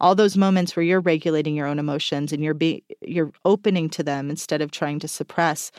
all 0.00 0.16
those 0.16 0.36
moments 0.36 0.74
where 0.74 0.82
you're 0.82 1.00
regulating 1.02 1.54
your 1.54 1.68
own 1.68 1.78
emotions 1.78 2.32
and 2.32 2.42
you're 2.42 2.54
be 2.54 2.82
you're 3.02 3.30
opening 3.44 3.88
to 3.90 4.02
them 4.02 4.30
instead 4.30 4.62
of 4.62 4.72
trying 4.72 4.98
to 5.00 5.06
suppress 5.06 5.70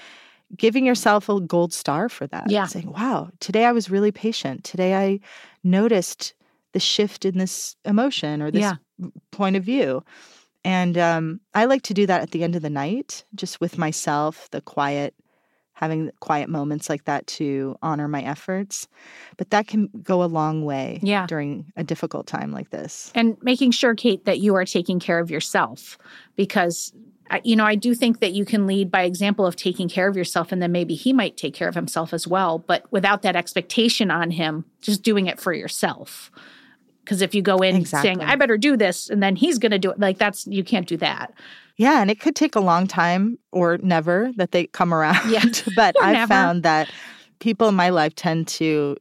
giving 0.56 0.86
yourself 0.86 1.28
a 1.28 1.42
gold 1.42 1.74
star 1.74 2.08
for 2.08 2.26
that 2.28 2.50
Yeah. 2.50 2.68
saying 2.68 2.90
wow 2.92 3.30
today 3.42 3.66
i 3.66 3.72
was 3.74 3.90
really 3.90 4.12
patient 4.14 4.64
today 4.64 4.96
i 4.96 5.20
noticed 5.64 6.36
the 6.72 6.80
shift 6.80 7.26
in 7.26 7.38
this 7.38 7.76
emotion 7.84 8.42
or 8.42 8.50
this 8.52 8.62
Yeah. 8.62 8.76
point 9.32 9.56
of 9.58 9.64
view 9.64 10.04
and 10.66 10.98
um, 10.98 11.40
i 11.54 11.66
like 11.66 11.82
to 11.84 11.94
do 11.94 12.06
that 12.06 12.22
at 12.22 12.32
the 12.32 12.44
end 12.44 12.56
of 12.56 12.62
the 12.62 12.70
night 12.70 13.24
just 13.36 13.60
with 13.62 13.78
myself 13.78 14.50
the 14.52 14.62
quiet 14.62 15.14
having 15.76 16.12
quiet 16.20 16.50
moments 16.50 16.88
like 16.88 17.04
that 17.06 17.26
to 17.26 17.76
honor 17.82 18.08
my 18.08 18.22
efforts. 18.22 18.88
But 19.38 19.50
that 19.50 19.68
can 19.68 19.90
go 20.04 20.24
a 20.24 20.26
long 20.26 20.64
way 20.64 21.00
Yeah. 21.02 21.26
during 21.26 21.66
a 21.76 21.84
difficult 21.84 22.28
time 22.28 22.52
like 22.52 22.70
this. 22.70 23.12
And 23.16 23.38
making 23.42 23.72
sure 23.72 23.96
kate 23.96 24.24
that 24.26 24.40
you 24.40 24.54
are 24.56 24.66
taking 24.66 25.00
care 25.00 25.20
of 25.20 25.32
yourself 25.32 25.98
because 26.36 26.94
you 27.44 27.56
know 27.56 27.66
i 27.66 27.74
do 27.74 27.96
think 27.96 28.20
that 28.20 28.34
you 28.34 28.46
can 28.46 28.68
lead 28.68 28.92
by 28.92 29.02
example 29.04 29.46
of 29.46 29.56
taking 29.56 29.90
care 29.90 30.08
of 30.08 30.16
yourself 30.16 30.52
and 30.52 30.62
then 30.62 30.72
maybe 30.72 30.94
he 30.94 31.12
might 31.12 31.36
take 31.38 31.54
care 31.56 31.68
of 31.68 31.74
himself 31.74 32.14
as 32.14 32.28
well 32.28 32.60
but 32.60 32.86
without 32.92 33.22
that 33.24 33.36
expectation 33.36 34.12
on 34.12 34.30
him 34.30 34.66
just 34.82 35.02
doing 35.02 35.26
it 35.26 35.40
for 35.40 35.54
yourself 35.54 36.30
because 37.04 37.22
if 37.22 37.36
you 37.36 37.42
go 37.42 37.58
in 37.58 37.76
Exactly. 37.76 38.08
saying 38.08 38.22
i 38.22 38.36
better 38.36 38.58
do 38.58 38.76
this 38.78 39.10
and 39.10 39.22
then 39.22 39.36
he's 39.36 39.58
going 39.60 39.72
to 39.72 39.80
do 39.80 39.92
it 39.92 40.00
like 40.00 40.18
that's 40.18 40.48
you 40.48 40.64
can't 40.64 40.88
do 40.88 40.98
that 40.98 41.34
Yeah, 41.78 42.02
and 42.02 42.12
it 42.12 42.20
could 42.20 42.36
take 42.36 42.56
a 42.56 42.60
long 42.62 42.86
time 42.88 43.38
or 43.52 43.78
never 43.82 44.32
that 44.38 44.52
they 44.52 44.68
come 44.68 44.94
around. 44.94 45.30
Yeah. 45.32 45.44
but 45.76 45.96
I've 46.02 46.28
found 46.30 46.62
that 46.64 46.88
people 47.40 47.68
in 47.68 47.76
my 47.76 47.90
life 47.90 48.14
tend 48.16 48.48
to 48.60 48.96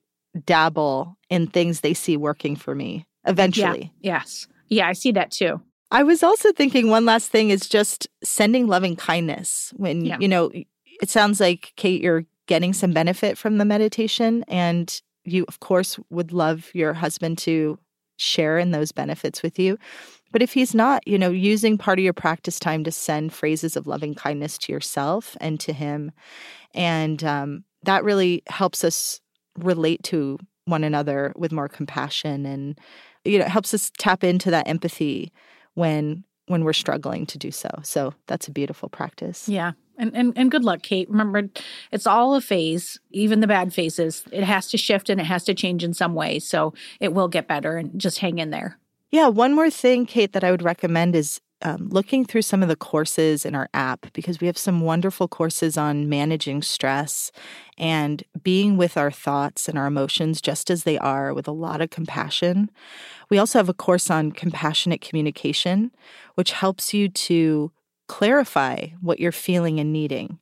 dabble 0.46 1.16
in 1.28 1.46
things 1.46 1.80
they 1.80 1.94
see 1.94 2.16
working 2.16 2.56
for 2.56 2.74
me 2.74 3.04
eventually. 3.26 3.92
yeah 4.00 4.14
yes 4.14 4.46
yeah 4.68 4.88
i 4.88 4.92
see 4.94 5.12
that 5.12 5.30
too 5.30 5.60
I 5.94 6.02
was 6.04 6.22
also 6.22 6.52
thinking 6.52 6.88
one 6.88 7.04
last 7.04 7.30
thing 7.30 7.50
is 7.50 7.68
just 7.68 8.08
sending 8.24 8.66
loving 8.66 8.96
kindness 8.96 9.74
when 9.76 10.06
Yeah. 10.06 10.16
you 10.20 10.28
know 10.28 10.50
It 11.02 11.10
sounds 11.10 11.38
like, 11.40 11.72
Kate, 11.76 12.00
you're 12.00 12.24
getting 12.46 12.72
some 12.72 12.92
benefit 12.94 13.36
from 13.36 13.58
the 13.58 13.64
meditation. 13.66 14.42
And 14.48 14.88
you, 15.24 15.44
of 15.48 15.58
course, 15.60 15.98
would 16.10 16.32
love 16.32 16.70
your 16.74 16.94
husband 16.94 17.36
to 17.38 17.78
share 18.22 18.58
in 18.58 18.70
those 18.70 18.92
benefits 18.92 19.42
with 19.42 19.58
you. 19.58 19.78
But 20.30 20.42
if 20.42 20.54
he's 20.54 20.74
not, 20.74 21.06
you 21.06 21.18
know, 21.18 21.30
using 21.30 21.76
part 21.76 21.98
of 21.98 22.04
your 22.04 22.14
practice 22.14 22.58
time 22.58 22.84
to 22.84 22.90
send 22.90 23.34
phrases 23.34 23.76
of 23.76 23.86
loving 23.86 24.14
kindness 24.14 24.56
to 24.58 24.72
yourself 24.72 25.36
and 25.40 25.60
to 25.60 25.72
him. 25.72 26.10
And 26.74 27.22
um, 27.22 27.64
that 27.82 28.02
really 28.02 28.42
helps 28.48 28.82
us 28.82 29.20
relate 29.58 30.02
to 30.04 30.38
one 30.64 30.84
another 30.84 31.32
with 31.36 31.52
more 31.52 31.68
compassion 31.68 32.46
and 32.46 32.78
you 33.24 33.38
know 33.38 33.44
helps 33.46 33.74
us 33.74 33.90
tap 33.98 34.22
into 34.22 34.50
that 34.50 34.66
empathy 34.68 35.32
when 35.74 36.24
when 36.46 36.64
we're 36.64 36.72
struggling 36.72 37.26
to 37.26 37.36
do 37.36 37.50
so 37.50 37.68
so 37.82 38.14
that's 38.26 38.46
a 38.46 38.52
beautiful 38.52 38.88
practice 38.88 39.48
yeah 39.48 39.72
and, 40.02 40.14
and 40.14 40.32
and 40.36 40.50
good 40.50 40.64
luck 40.64 40.82
kate. 40.82 41.08
Remember 41.08 41.48
it's 41.90 42.06
all 42.06 42.34
a 42.34 42.40
phase 42.40 43.00
even 43.10 43.40
the 43.40 43.46
bad 43.46 43.72
phases. 43.72 44.24
It 44.32 44.44
has 44.44 44.68
to 44.68 44.76
shift 44.76 45.08
and 45.08 45.20
it 45.20 45.24
has 45.24 45.44
to 45.44 45.54
change 45.54 45.84
in 45.84 45.94
some 45.94 46.14
way 46.14 46.38
so 46.38 46.74
it 47.00 47.14
will 47.14 47.28
get 47.28 47.48
better 47.48 47.76
and 47.76 47.98
just 47.98 48.18
hang 48.18 48.38
in 48.38 48.50
there. 48.50 48.78
Yeah 49.10 49.28
one 49.28 49.54
more 49.54 49.70
thing 49.70 50.06
kate 50.06 50.32
that 50.32 50.44
i 50.44 50.50
would 50.50 50.62
recommend 50.62 51.14
is 51.14 51.40
um, 51.62 51.88
looking 51.90 52.24
through 52.24 52.42
some 52.42 52.62
of 52.62 52.68
the 52.68 52.76
courses 52.76 53.44
in 53.44 53.54
our 53.54 53.68
app 53.72 54.12
because 54.12 54.40
we 54.40 54.46
have 54.46 54.58
some 54.58 54.80
wonderful 54.80 55.28
courses 55.28 55.76
on 55.78 56.08
managing 56.08 56.62
stress 56.62 57.30
and 57.78 58.24
being 58.42 58.76
with 58.76 58.96
our 58.96 59.10
thoughts 59.10 59.68
and 59.68 59.78
our 59.78 59.86
emotions 59.86 60.40
just 60.40 60.70
as 60.70 60.84
they 60.84 60.98
are 60.98 61.32
with 61.32 61.46
a 61.46 61.52
lot 61.52 61.80
of 61.80 61.90
compassion. 61.90 62.70
We 63.30 63.38
also 63.38 63.58
have 63.58 63.68
a 63.68 63.74
course 63.74 64.10
on 64.10 64.32
compassionate 64.32 65.00
communication, 65.00 65.92
which 66.34 66.52
helps 66.52 66.92
you 66.92 67.08
to 67.08 67.70
clarify 68.08 68.88
what 69.00 69.20
you're 69.20 69.32
feeling 69.32 69.80
and 69.80 69.92
needing 69.92 70.38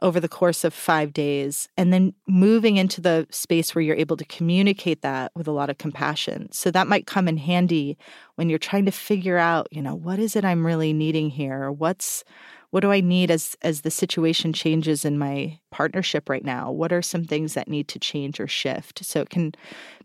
over 0.00 0.20
the 0.20 0.28
course 0.28 0.62
of 0.62 0.72
five 0.72 1.12
days, 1.12 1.68
and 1.76 1.92
then 1.92 2.14
moving 2.28 2.76
into 2.76 3.00
the 3.00 3.26
space 3.30 3.74
where 3.74 3.82
you're 3.82 3.96
able 3.96 4.16
to 4.16 4.24
communicate 4.26 5.02
that 5.02 5.32
with 5.34 5.48
a 5.48 5.52
lot 5.52 5.70
of 5.70 5.78
compassion. 5.78 6.50
So 6.52 6.70
that 6.70 6.86
might 6.86 7.06
come 7.06 7.26
in 7.26 7.36
handy 7.36 7.98
when 8.36 8.48
you're 8.48 8.60
trying 8.60 8.84
to 8.84 8.92
figure 8.92 9.38
out, 9.38 9.66
you 9.72 9.82
know, 9.82 9.96
what 9.96 10.20
is 10.20 10.36
it 10.36 10.44
I'm 10.44 10.64
really 10.64 10.92
needing 10.92 11.30
here? 11.30 11.72
What's 11.72 12.22
what 12.70 12.80
do 12.80 12.92
I 12.92 13.00
need 13.00 13.30
as 13.30 13.56
as 13.62 13.80
the 13.80 13.90
situation 13.90 14.52
changes 14.52 15.04
in 15.04 15.18
my 15.18 15.58
partnership 15.70 16.28
right 16.28 16.44
now? 16.44 16.70
What 16.70 16.92
are 16.92 17.02
some 17.02 17.24
things 17.24 17.54
that 17.54 17.68
need 17.68 17.88
to 17.88 17.98
change 17.98 18.38
or 18.38 18.46
shift? 18.46 19.04
So 19.04 19.20
it 19.20 19.30
can 19.30 19.52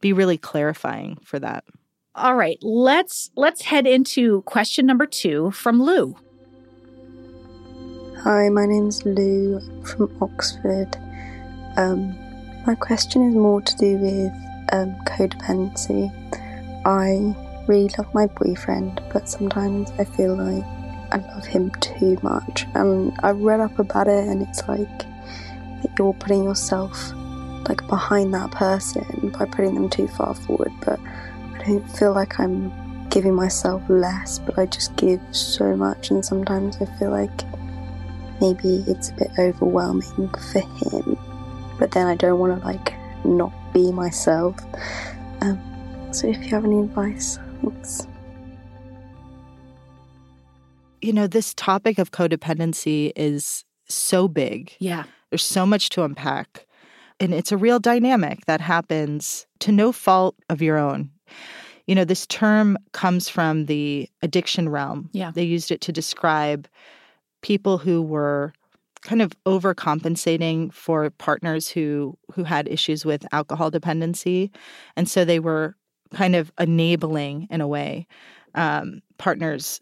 be 0.02 0.14
really 0.14 0.38
clarifying 0.38 1.18
for 1.24 1.40
that. 1.40 1.66
All 2.16 2.36
right, 2.36 2.58
let's 2.62 3.32
let's 3.36 3.64
head 3.64 3.86
into 3.86 4.44
question 4.44 4.86
number 4.86 5.06
2 5.06 5.52
from 5.52 5.82
Lou. 5.82 6.16
Hi, 8.24 8.48
my 8.48 8.66
name's 8.66 9.06
Lou 9.06 9.60
from 9.84 10.10
Oxford. 10.22 10.96
Um, 11.76 12.16
my 12.66 12.74
question 12.74 13.28
is 13.28 13.36
more 13.36 13.62
to 13.62 13.76
do 13.76 13.98
with 13.98 14.32
um, 14.72 14.96
codependency. 15.04 16.10
I 16.86 17.36
really 17.68 17.90
love 17.98 18.14
my 18.14 18.28
boyfriend, 18.28 19.02
but 19.12 19.28
sometimes 19.28 19.92
I 20.00 20.06
feel 20.06 20.38
like 20.38 20.64
I 21.12 21.18
love 21.34 21.46
him 21.46 21.70
too 21.82 22.18
much. 22.22 22.66
And 22.76 23.12
I've 23.24 23.42
read 23.42 23.60
up 23.60 23.78
about 23.78 24.08
it, 24.08 24.26
and 24.26 24.42
it's 24.42 24.66
like 24.70 25.00
that 25.00 25.92
you're 26.00 26.14
putting 26.14 26.46
yourself 26.46 27.12
like 27.68 27.86
behind 27.88 28.34
that 28.36 28.52
person 28.52 29.34
by 29.38 29.44
putting 29.44 29.76
them 29.76 29.90
too 29.90 30.08
far 30.08 30.34
forward. 30.34 30.72
But 30.86 30.98
I 31.56 31.64
don't 31.66 31.92
feel 31.98 32.14
like 32.14 32.40
I'm 32.40 32.72
giving 33.10 33.36
myself 33.36 33.84
less, 33.90 34.40
but 34.40 34.58
I 34.58 34.68
just 34.68 34.96
give 34.96 35.20
so 35.32 35.76
much, 35.76 36.10
and 36.10 36.24
sometimes 36.24 36.78
I 36.78 36.86
feel 36.98 37.12
like 37.12 37.42
maybe 38.44 38.84
it's 38.92 39.10
a 39.10 39.14
bit 39.14 39.32
overwhelming 39.40 40.30
for 40.52 40.60
him, 40.60 41.18
but 41.80 41.92
then 41.92 42.08
I 42.08 42.16
don't 42.16 42.40
want 42.40 42.60
to 42.60 42.66
like 42.68 42.94
not 43.24 43.54
be 43.74 43.90
myself. 43.92 44.58
Um, 45.40 45.60
so 46.12 46.28
if 46.28 46.38
you 46.44 46.50
have 46.50 46.66
any 46.66 46.80
advice, 46.82 47.40
thanks. 47.62 48.06
You 51.02 51.14
know, 51.14 51.26
this 51.26 51.54
topic 51.54 51.98
of 51.98 52.12
codependency 52.12 53.14
is 53.16 53.64
so 53.88 54.28
big. 54.28 54.74
Yeah. 54.80 55.06
There's 55.30 55.44
so 55.44 55.66
much 55.66 55.90
to 55.90 56.04
unpack. 56.04 56.68
And 57.20 57.34
it's 57.34 57.52
a 57.52 57.58
real 57.58 57.80
dynamic 57.80 58.46
that 58.46 58.60
happens 58.60 59.46
to 59.60 59.72
no 59.72 59.94
fault 59.94 60.36
of 60.50 60.62
your 60.62 60.78
own. 60.78 61.12
You 61.88 61.96
know, 61.96 62.06
this 62.06 62.26
term 62.28 62.78
comes 62.92 63.30
from 63.30 63.66
the 63.66 64.10
addiction 64.22 64.68
realm. 64.70 65.10
Yeah. 65.14 65.32
They 65.34 65.44
used 65.44 65.72
it 65.72 65.80
to 65.82 65.92
describe 65.92 66.68
people 67.44 67.78
who 67.78 68.02
were 68.02 68.52
kind 69.02 69.22
of 69.22 69.32
overcompensating 69.46 70.74
for 70.74 71.12
partners 71.12 71.70
who 71.70 72.18
who 72.34 72.44
had 72.44 72.68
issues 72.68 73.06
with 73.06 73.28
alcohol 73.32 73.70
dependency 73.70 74.52
and 74.98 75.08
so 75.08 75.24
they 75.24 75.40
were 75.40 75.76
kind 76.14 76.36
of 76.36 76.52
enabling 76.60 77.48
in 77.52 77.62
a 77.62 77.68
way 77.68 78.08
um, 78.56 79.02
partners 79.18 79.82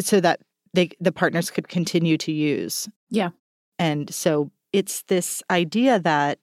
so 0.00 0.20
that 0.20 0.40
they 0.74 0.90
the 1.00 1.12
partners 1.12 1.50
could 1.50 1.68
continue 1.68 2.18
to 2.18 2.32
use. 2.32 2.88
Yeah. 3.10 3.30
And 3.78 4.12
so 4.12 4.50
it's 4.72 5.02
this 5.02 5.42
idea 5.50 5.98
that 6.00 6.38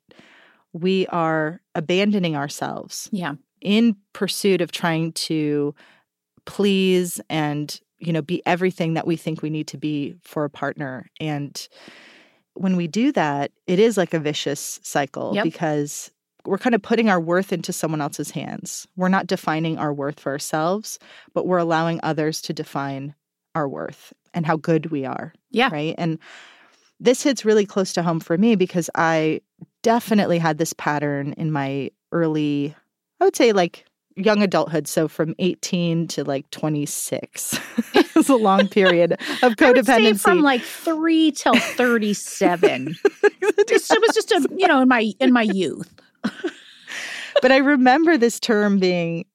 we 0.74 1.06
are 1.08 1.62
abandoning 1.76 2.36
ourselves 2.36 3.10
yeah. 3.12 3.36
in 3.62 3.96
pursuit 4.14 4.62
of 4.62 4.72
trying 4.72 5.12
to 5.14 5.76
please 6.46 7.22
and 7.30 7.80
you 8.00 8.14
know, 8.14 8.22
be 8.22 8.42
everything 8.46 8.94
that 8.94 9.08
we 9.08 9.16
think 9.16 9.42
we 9.42 9.50
need 9.50 9.68
to 9.68 9.78
be 9.78 10.16
for 10.22 10.44
a 10.44 10.50
partner. 10.50 11.10
And 11.20 11.68
when 12.54 12.76
we 12.76 12.88
do 12.88 13.12
that, 13.14 13.52
it 13.68 13.80
is 13.80 13.98
like 13.98 14.14
a 14.14 14.20
vicious 14.20 14.80
cycle 14.84 15.32
yep. 15.34 15.44
because 15.44 16.12
we're 16.46 16.58
kind 16.58 16.76
of 16.76 16.82
putting 16.82 17.10
our 17.10 17.20
worth 17.20 17.52
into 17.52 17.74
someone 17.74 18.02
else's 18.02 18.32
hands. 18.32 18.88
We're 18.96 19.10
not 19.10 19.28
defining 19.28 19.78
our 19.78 19.94
worth 19.94 20.20
for 20.20 20.32
ourselves, 20.32 21.00
but 21.34 21.48
we're 21.48 21.58
allowing 21.58 22.00
others 22.04 22.42
to 22.44 22.54
define 22.54 23.16
our 23.56 23.68
worth 23.68 24.14
and 24.34 24.46
how 24.46 24.58
good 24.58 24.88
we 24.88 25.06
are. 25.06 25.34
Yeah. 25.50 25.70
Right. 25.72 25.96
And 25.98 26.20
this 27.00 27.24
hits 27.24 27.46
really 27.46 27.66
close 27.66 27.94
to 27.94 28.04
home 28.04 28.20
for 28.20 28.38
me 28.38 28.56
because 28.56 28.90
I 28.96 29.42
definitely 29.82 30.38
had 30.38 30.58
this 30.58 30.74
pattern 30.74 31.34
in 31.38 31.52
my 31.52 31.92
early, 32.12 32.76
I 33.20 33.26
would 33.26 33.36
say 33.36 33.52
like 33.52 33.86
young 34.16 34.42
adulthood, 34.42 34.88
so 34.88 35.08
from 35.08 35.36
18 35.40 36.08
to 36.08 36.24
like 36.24 36.50
26. 36.52 37.60
it 37.94 38.16
was 38.16 38.30
a 38.30 38.36
long 38.36 38.68
period 38.68 39.14
of 39.44 39.54
codependency. 39.56 40.20
from 40.20 40.42
like 40.42 40.62
3 40.62 41.32
till 41.32 41.56
37. 41.56 42.96
it 43.24 44.02
was 44.02 44.16
just 44.16 44.32
a, 44.32 44.48
you 44.56 44.68
know, 44.68 44.82
in 44.82 44.88
my 44.88 45.12
in 45.20 45.34
my 45.34 45.44
youth. 45.44 45.94
but 47.42 47.52
I 47.52 47.58
remember 47.58 48.18
this 48.18 48.40
term 48.40 48.80
being 48.80 49.26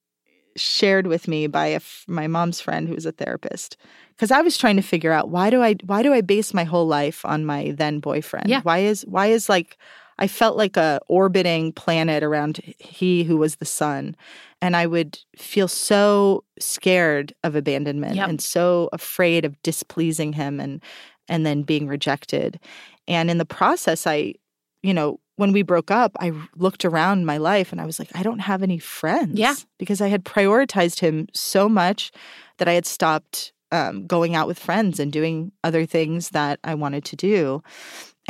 shared 0.57 1.07
with 1.07 1.29
me 1.29 1.47
by 1.47 1.66
a, 1.66 1.81
my 2.09 2.27
mom's 2.27 2.61
friend 2.61 2.88
who 2.88 2.95
was 2.95 3.07
a 3.07 3.12
therapist 3.12 3.77
because 4.16 4.31
I 4.31 4.43
was 4.43 4.59
trying 4.59 4.77
to 4.77 4.83
figure 4.83 5.12
out 5.12 5.31
why 5.31 5.49
do 5.49 5.62
I 5.62 5.77
why 5.87 6.03
do 6.03 6.12
I 6.12 6.21
base 6.21 6.53
my 6.53 6.64
whole 6.64 6.87
life 6.87 7.25
on 7.25 7.45
my 7.45 7.73
then 7.77 8.01
boyfriend? 8.01 8.49
Yeah. 8.49 8.61
Why 8.62 8.79
is 8.79 9.03
why 9.07 9.29
is 9.29 9.49
like 9.49 9.79
I 10.20 10.26
felt 10.26 10.56
like 10.56 10.76
a 10.76 11.00
orbiting 11.09 11.72
planet 11.72 12.22
around 12.22 12.61
he 12.78 13.24
who 13.24 13.37
was 13.37 13.56
the 13.56 13.64
sun. 13.64 14.14
And 14.62 14.76
I 14.76 14.87
would 14.87 15.18
feel 15.37 15.68
so 15.68 16.44
scared 16.59 17.33
of 17.42 17.56
abandonment 17.56 18.16
yep. 18.16 18.28
and 18.28 18.40
so 18.40 18.90
afraid 18.92 19.46
of 19.46 19.61
displeasing 19.62 20.35
him 20.35 20.61
and 20.61 20.83
and 21.28 21.46
then 21.46 21.62
being 21.62 21.87
rejected. 21.87 22.61
And 23.09 23.30
in 23.30 23.38
the 23.38 23.46
process, 23.46 24.06
I, 24.06 24.35
you 24.83 24.92
know, 24.92 25.20
when 25.37 25.52
we 25.52 25.62
broke 25.62 25.90
up, 25.90 26.16
I 26.20 26.33
looked 26.56 26.85
around 26.85 27.24
my 27.24 27.38
life 27.38 27.72
and 27.72 27.80
I 27.80 27.87
was 27.87 27.98
like, 27.98 28.11
I 28.14 28.22
don't 28.22 28.40
have 28.40 28.62
any 28.62 28.78
friends. 28.78 29.38
Yeah. 29.38 29.54
Because 29.78 30.00
I 30.00 30.09
had 30.09 30.24
prioritized 30.24 30.98
him 30.98 31.28
so 31.33 31.68
much 31.68 32.11
that 32.59 32.68
I 32.68 32.72
had 32.72 32.85
stopped 32.85 33.52
um, 33.72 34.06
going 34.06 34.35
out 34.35 34.48
with 34.48 34.59
friends 34.59 34.98
and 34.98 35.12
doing 35.12 35.52
other 35.62 35.87
things 35.87 36.30
that 36.30 36.59
I 36.64 36.74
wanted 36.74 37.04
to 37.06 37.16
do. 37.16 37.62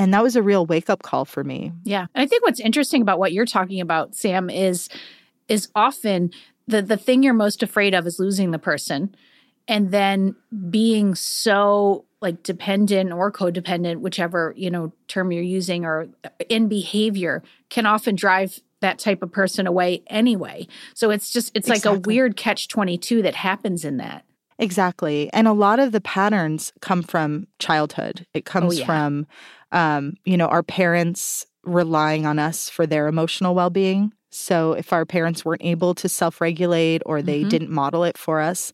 And 0.01 0.15
that 0.15 0.23
was 0.23 0.35
a 0.35 0.43
real 0.43 0.65
wake 0.65 0.89
up 0.89 1.03
call 1.03 1.27
for 1.27 1.45
me. 1.45 1.73
Yeah. 1.85 2.07
And 2.15 2.23
I 2.23 2.27
think 2.27 2.43
what's 2.43 2.59
interesting 2.59 3.03
about 3.03 3.19
what 3.19 3.35
you're 3.35 3.45
talking 3.45 3.83
about, 3.83 4.15
Sam, 4.15 4.49
is 4.49 4.89
is 5.47 5.69
often 5.75 6.31
the 6.67 6.81
the 6.81 6.97
thing 6.97 7.23
you're 7.23 7.35
most 7.35 7.63
afraid 7.63 7.93
of 7.93 8.07
is 8.07 8.19
losing 8.19 8.51
the 8.51 8.59
person 8.59 9.15
and 9.69 9.91
then 9.91 10.37
being 10.71 11.15
so 11.15 12.07
like 12.23 12.43
dependent 12.43 13.13
or 13.13 13.31
codependent 13.31 14.01
whichever 14.01 14.55
you 14.57 14.71
know 14.71 14.91
term 15.07 15.33
you're 15.33 15.43
using 15.43 15.85
or 15.85 16.09
uh, 16.25 16.29
in 16.49 16.67
behavior 16.67 17.43
can 17.69 17.85
often 17.85 18.15
drive 18.15 18.59
that 18.81 18.99
type 18.99 19.23
of 19.23 19.31
person 19.31 19.67
away 19.67 20.03
anyway 20.07 20.67
so 20.95 21.11
it's 21.11 21.31
just 21.31 21.51
it's 21.55 21.69
exactly. 21.69 21.91
like 21.91 22.07
a 22.07 22.09
weird 22.09 22.37
catch 22.37 22.69
22 22.69 23.23
that 23.23 23.35
happens 23.35 23.85
in 23.85 23.99
that 23.99 24.25
exactly 24.61 25.29
and 25.33 25.49
a 25.49 25.53
lot 25.53 25.79
of 25.79 25.93
the 25.93 26.01
patterns 26.01 26.73
come 26.81 27.03
from 27.03 27.47
childhood 27.59 28.27
it 28.35 28.45
comes 28.45 28.75
oh, 28.75 28.79
yeah. 28.79 28.87
from 28.87 29.27
um, 29.73 30.15
you 30.25 30.37
know 30.37 30.47
our 30.47 30.63
parents 30.63 31.47
relying 31.65 32.27
on 32.27 32.39
us 32.39 32.69
for 32.69 32.87
their 32.87 33.07
emotional 33.09 33.55
well-being 33.55 34.13
so 34.31 34.73
if 34.73 34.93
our 34.93 35.05
parents 35.05 35.45
weren't 35.45 35.65
able 35.65 35.95
to 35.97 36.09
self 36.09 36.41
regulate 36.41 37.03
or 37.05 37.21
they 37.21 37.41
Mm-hmm. 37.41 37.49
didn't 37.49 37.71
model 37.71 38.05
it 38.05 38.17
for 38.17 38.41
us, 38.41 38.73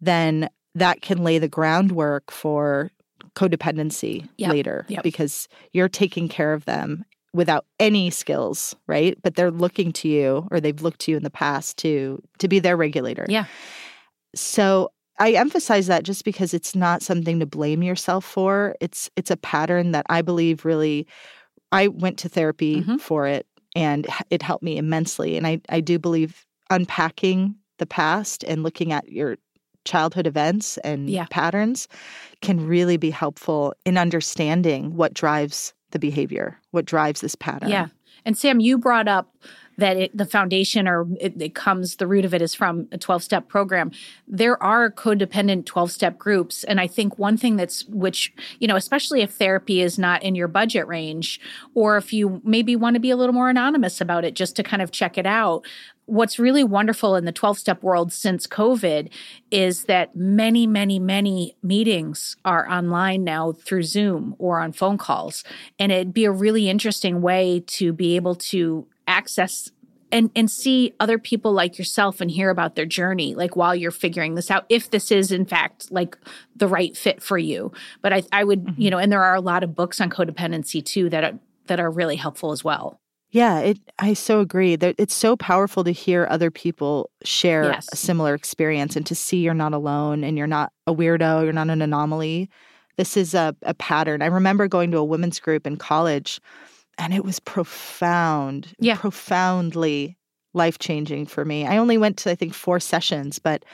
then 0.00 0.48
that 0.74 1.00
can 1.00 1.24
lay 1.24 1.38
the 1.38 1.48
groundwork 1.48 2.30
for 2.30 2.90
codependency 3.34 4.28
Yep, 4.36 4.50
later 4.50 4.86
yep. 4.88 5.02
because 5.02 5.48
you're 5.72 5.88
taking 5.88 6.28
care 6.28 6.52
of 6.52 6.64
them 6.66 7.04
without 7.32 7.64
any 7.80 8.10
skills, 8.10 8.76
right? 8.86 9.16
But 9.22 9.34
they're 9.34 9.50
looking 9.50 9.92
to 9.94 10.08
you 10.08 10.46
or 10.50 10.60
they've 10.60 10.80
looked 10.82 11.00
to 11.00 11.12
you 11.12 11.16
in 11.16 11.22
the 11.22 11.30
past 11.30 11.78
to 11.78 12.22
to 12.38 12.48
be 12.48 12.58
their 12.58 12.76
regulator. 12.76 13.24
Yeah. 13.28 13.46
So 14.34 14.90
I 15.18 15.32
emphasize 15.32 15.86
that 15.88 16.04
just 16.04 16.24
because 16.24 16.54
it's 16.54 16.74
not 16.76 17.02
something 17.02 17.40
to 17.40 17.46
blame 17.46 17.82
yourself 17.82 18.24
for. 18.24 18.74
It's 18.80 19.10
it's 19.16 19.30
a 19.30 19.36
pattern 19.36 19.92
that 19.92 20.06
I 20.08 20.22
believe 20.22 20.64
really 20.64 21.06
I 21.72 21.88
went 21.88 22.18
to 22.20 22.28
therapy 22.28 22.82
Mhm. 22.82 23.00
for 23.00 23.26
it 23.26 23.46
and 23.76 24.06
it 24.30 24.42
helped 24.42 24.62
me 24.64 24.78
immensely. 24.78 25.36
And 25.36 25.46
I, 25.46 25.60
I 25.68 25.80
do 25.80 25.98
believe 25.98 26.46
unpacking 26.70 27.54
the 27.78 27.86
past 27.86 28.42
and 28.44 28.62
looking 28.62 28.92
at 28.92 29.10
your 29.10 29.36
childhood 29.84 30.26
events 30.26 30.78
and 30.78 31.08
Yeah. 31.10 31.26
patterns 31.30 31.88
can 32.42 32.66
really 32.66 32.96
be 32.96 33.10
helpful 33.10 33.74
in 33.84 33.96
understanding 33.98 34.96
what 34.96 35.14
drives 35.14 35.72
the 35.90 35.98
behavior, 35.98 36.58
what 36.70 36.84
drives 36.84 37.20
this 37.20 37.34
pattern. 37.34 37.70
Yeah. 37.70 37.88
And 38.24 38.36
Sam, 38.36 38.60
you 38.60 38.78
brought 38.78 39.08
up 39.08 39.34
that 39.78 39.96
it, 39.96 40.16
the 40.16 40.26
foundation 40.26 40.86
or 40.86 41.06
it, 41.20 41.40
it 41.40 41.54
comes, 41.54 41.96
the 41.96 42.06
root 42.06 42.24
of 42.24 42.34
it 42.34 42.42
is 42.42 42.54
from 42.54 42.88
a 42.92 42.98
12 42.98 43.22
step 43.22 43.48
program. 43.48 43.90
There 44.26 44.60
are 44.62 44.90
codependent 44.90 45.64
12 45.64 45.92
step 45.92 46.18
groups. 46.18 46.64
And 46.64 46.80
I 46.80 46.86
think 46.86 47.18
one 47.18 47.36
thing 47.36 47.56
that's, 47.56 47.84
which, 47.86 48.34
you 48.58 48.68
know, 48.68 48.76
especially 48.76 49.22
if 49.22 49.30
therapy 49.30 49.80
is 49.80 49.98
not 49.98 50.22
in 50.22 50.34
your 50.34 50.48
budget 50.48 50.86
range, 50.86 51.40
or 51.74 51.96
if 51.96 52.12
you 52.12 52.42
maybe 52.44 52.76
want 52.76 52.94
to 52.94 53.00
be 53.00 53.10
a 53.10 53.16
little 53.16 53.32
more 53.32 53.48
anonymous 53.48 54.00
about 54.00 54.24
it 54.24 54.34
just 54.34 54.56
to 54.56 54.62
kind 54.62 54.82
of 54.82 54.90
check 54.90 55.16
it 55.16 55.26
out. 55.26 55.64
What's 56.06 56.38
really 56.38 56.64
wonderful 56.64 57.16
in 57.16 57.26
the 57.26 57.32
12 57.32 57.58
step 57.58 57.82
world 57.82 58.12
since 58.12 58.46
COVID 58.46 59.10
is 59.50 59.84
that 59.84 60.16
many, 60.16 60.66
many, 60.66 60.98
many 60.98 61.54
meetings 61.62 62.34
are 62.46 62.68
online 62.68 63.24
now 63.24 63.52
through 63.52 63.82
Zoom 63.82 64.34
or 64.38 64.58
on 64.58 64.72
phone 64.72 64.96
calls. 64.96 65.44
And 65.78 65.92
it'd 65.92 66.14
be 66.14 66.24
a 66.24 66.32
really 66.32 66.68
interesting 66.70 67.20
way 67.20 67.62
to 67.66 67.92
be 67.92 68.16
able 68.16 68.34
to 68.36 68.86
access 69.08 69.70
and 70.10 70.30
and 70.34 70.50
see 70.50 70.94
other 71.00 71.18
people 71.18 71.52
like 71.52 71.78
yourself 71.78 72.20
and 72.20 72.30
hear 72.30 72.50
about 72.50 72.76
their 72.76 72.86
journey 72.86 73.34
like 73.34 73.56
while 73.56 73.74
you're 73.74 73.90
figuring 73.90 74.34
this 74.34 74.50
out 74.50 74.64
if 74.68 74.90
this 74.90 75.10
is 75.10 75.32
in 75.32 75.44
fact 75.44 75.90
like 75.90 76.16
the 76.56 76.68
right 76.68 76.96
fit 76.96 77.22
for 77.22 77.38
you 77.38 77.72
but 78.02 78.12
i 78.12 78.22
i 78.32 78.44
would 78.44 78.60
you 78.60 78.72
mm-hmm. 78.72 78.88
know 78.90 78.98
and 78.98 79.12
there 79.12 79.22
are 79.22 79.34
a 79.34 79.40
lot 79.40 79.62
of 79.62 79.74
books 79.74 80.00
on 80.00 80.10
codependency 80.10 80.84
too 80.84 81.10
that 81.10 81.24
are 81.24 81.38
that 81.66 81.80
are 81.80 81.90
really 81.90 82.16
helpful 82.16 82.52
as 82.52 82.64
well 82.64 83.00
Yeah, 83.30 83.60
it 83.60 83.78
I 83.98 84.14
so 84.14 84.40
agree 84.40 84.76
that 84.76 84.94
it's 84.96 85.14
so 85.14 85.36
powerful 85.36 85.84
to 85.84 85.92
hear 85.92 86.26
other 86.30 86.50
people 86.50 87.10
share 87.24 87.64
Yes. 87.64 87.88
a 87.92 87.96
similar 87.96 88.34
experience 88.34 88.96
and 88.96 89.04
to 89.04 89.14
see 89.14 89.42
you're 89.42 89.52
not 89.52 89.74
alone 89.74 90.24
and 90.24 90.38
you're 90.38 90.46
not 90.46 90.72
a 90.86 90.94
weirdo, 90.94 91.44
you're 91.44 91.52
not 91.52 91.68
an 91.68 91.82
anomaly. 91.82 92.48
This 92.96 93.18
is 93.18 93.34
a, 93.34 93.54
a 93.62 93.74
pattern. 93.74 94.22
I 94.22 94.26
remember 94.26 94.66
going 94.66 94.90
to 94.92 94.98
a 94.98 95.04
women's 95.04 95.40
group 95.40 95.66
in 95.66 95.76
college 95.76 96.40
and 96.98 97.14
it 97.14 97.24
was 97.24 97.40
profound, 97.40 98.68
Yeah. 98.78 98.96
profoundly 98.96 100.16
life 100.54 100.78
changing 100.78 101.26
for 101.26 101.44
me. 101.44 101.66
I 101.66 101.76
only 101.78 101.98
went 101.98 102.16
to, 102.18 102.30
I 102.30 102.34
think, 102.34 102.54
four 102.54 102.80
sessions, 102.80 103.38
but 103.38 103.64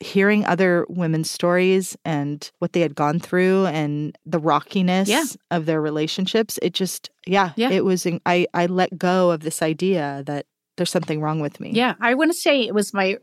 hearing 0.00 0.44
other 0.44 0.84
women's 0.90 1.30
stories 1.30 1.96
and 2.04 2.50
what 2.58 2.72
they 2.74 2.80
had 2.80 2.94
gone 2.94 3.18
through 3.18 3.66
and 3.66 4.16
the 4.26 4.38
rockiness 4.38 5.08
Yeah. 5.08 5.24
of 5.50 5.64
their 5.66 5.80
relationships, 5.80 6.58
it 6.60 6.74
just, 6.74 7.08
yeah, 7.26 7.52
Yeah. 7.56 7.70
it 7.70 7.84
was, 7.84 8.06
I, 8.26 8.46
I 8.52 8.66
let 8.66 8.98
go 8.98 9.30
of 9.30 9.40
this 9.40 9.62
idea 9.62 10.22
that 10.26 10.46
there's 10.76 10.90
something 10.90 11.20
wrong 11.22 11.40
with 11.40 11.60
me. 11.60 11.70
Yeah, 11.72 11.94
I 12.00 12.12
want 12.14 12.30
to 12.30 12.36
say 12.36 12.60
it 12.60 12.74
was 12.74 12.92
my 12.92 13.16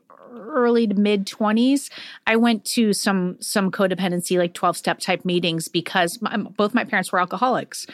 early 0.54 0.88
to 0.88 0.96
mid 0.96 1.26
20s. 1.26 1.90
I 2.26 2.36
went 2.36 2.66
to 2.66 2.94
some 2.94 3.38
some 3.42 3.72
codependency 3.72 4.38
like 4.38 4.54
12 4.54 4.78
step 4.78 5.00
type 5.00 5.26
meetings 5.26 5.68
because 5.68 6.22
my, 6.22 6.38
both 6.38 6.74
my 6.74 6.84
parents 6.84 7.12
were 7.12 7.20
alcoholics. 7.20 7.86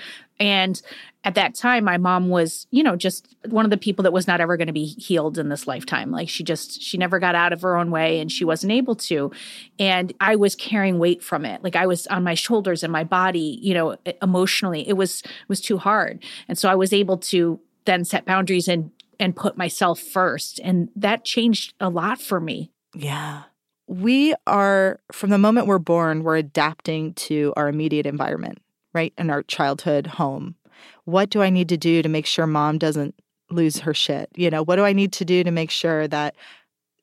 And 0.41 0.81
at 1.25 1.35
that 1.35 1.53
time 1.53 1.83
my 1.83 1.97
mom 1.97 2.29
was, 2.29 2.67
you 2.71 2.81
know, 2.83 2.95
just 2.95 3.35
one 3.49 3.65
of 3.65 3.71
the 3.71 3.77
people 3.77 4.03
that 4.03 4.13
was 4.13 4.27
not 4.27 4.39
ever 4.39 4.55
going 4.55 4.67
to 4.67 4.73
be 4.73 4.85
healed 4.85 5.37
in 5.37 5.49
this 5.49 5.67
lifetime. 5.67 6.11
Like 6.11 6.29
she 6.29 6.43
just 6.43 6.81
she 6.81 6.97
never 6.97 7.19
got 7.19 7.35
out 7.35 7.51
of 7.51 7.61
her 7.61 7.75
own 7.75 7.91
way 7.91 8.19
and 8.19 8.31
she 8.31 8.45
wasn't 8.45 8.71
able 8.71 8.95
to. 8.95 9.31
And 9.77 10.13
I 10.19 10.35
was 10.35 10.55
carrying 10.55 10.99
weight 10.99 11.23
from 11.23 11.45
it. 11.45 11.63
Like 11.63 11.75
I 11.75 11.87
was 11.87 12.07
on 12.07 12.23
my 12.23 12.35
shoulders 12.35 12.83
and 12.83 12.91
my 12.91 13.03
body, 13.03 13.59
you 13.61 13.73
know, 13.73 13.97
emotionally. 14.21 14.87
It 14.87 14.93
was 14.93 15.21
it 15.23 15.49
was 15.49 15.61
too 15.61 15.77
hard. 15.77 16.23
And 16.47 16.57
so 16.57 16.69
I 16.69 16.75
was 16.75 16.93
able 16.93 17.17
to 17.17 17.59
then 17.85 18.05
set 18.05 18.25
boundaries 18.25 18.67
and 18.67 18.91
and 19.19 19.35
put 19.35 19.57
myself 19.57 19.99
first. 19.99 20.59
And 20.63 20.89
that 20.95 21.25
changed 21.25 21.73
a 21.79 21.89
lot 21.89 22.21
for 22.21 22.39
me. 22.39 22.71
Yeah. 22.95 23.43
We 23.87 24.35
are, 24.47 24.99
from 25.11 25.31
the 25.31 25.37
moment 25.37 25.67
we're 25.67 25.79
born, 25.79 26.23
we're 26.23 26.37
adapting 26.37 27.13
to 27.15 27.53
our 27.57 27.67
immediate 27.67 28.05
environment, 28.05 28.59
right? 28.93 29.13
In 29.17 29.29
our 29.29 29.43
childhood 29.43 30.07
home. 30.07 30.55
What 31.05 31.29
do 31.29 31.41
I 31.41 31.49
need 31.49 31.69
to 31.69 31.77
do 31.77 32.01
to 32.01 32.09
make 32.09 32.25
sure 32.25 32.47
mom 32.47 32.77
doesn't 32.77 33.15
lose 33.49 33.79
her 33.79 33.93
shit? 33.93 34.29
You 34.35 34.49
know, 34.49 34.63
what 34.63 34.75
do 34.75 34.85
I 34.85 34.93
need 34.93 35.11
to 35.13 35.25
do 35.25 35.43
to 35.43 35.51
make 35.51 35.71
sure 35.71 36.07
that 36.07 36.35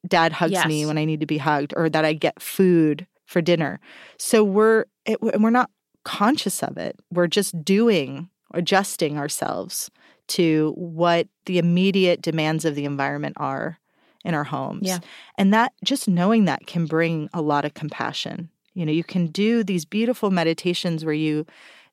dad 0.07 0.33
hugs 0.33 0.65
me 0.67 0.87
when 0.87 0.97
I 0.97 1.05
need 1.05 1.21
to 1.21 1.27
be 1.27 1.39
hugged 1.39 1.75
or 1.77 1.91
that 1.91 2.05
I 2.05 2.13
get 2.13 2.41
food 2.41 3.07
for 3.27 3.43
dinner? 3.43 3.81
So 4.17 4.45
we're, 4.45 4.85
it, 5.05 5.19
and 5.21 5.43
we're 5.43 5.51
not 5.51 5.71
conscious 6.05 6.63
of 6.63 6.79
it. 6.79 6.97
We're 7.11 7.27
just 7.27 7.65
doing, 7.65 8.31
adjusting 8.55 9.19
ourselves 9.19 9.91
to 10.29 10.73
what 10.77 11.29
the 11.47 11.59
immediate 11.59 12.23
demands 12.23 12.65
of 12.65 12.75
the 12.75 12.85
environment 12.85 13.37
are 13.39 13.79
in 14.25 14.35
our 14.35 14.45
homes. 14.45 14.87
Yeah. 14.87 14.99
And 15.39 15.55
that 15.55 15.73
just 15.85 16.09
knowing 16.09 16.47
that 16.47 16.67
can 16.67 16.87
bring 16.87 17.29
a 17.33 17.41
lot 17.41 17.65
of 17.65 17.75
compassion. 17.75 18.51
You 18.75 18.85
know, 18.85 18.93
you 18.93 19.05
can 19.05 19.29
do 19.29 19.63
these 19.65 19.85
beautiful 19.85 20.31
meditations 20.31 21.05
where 21.05 21.15
you 21.15 21.47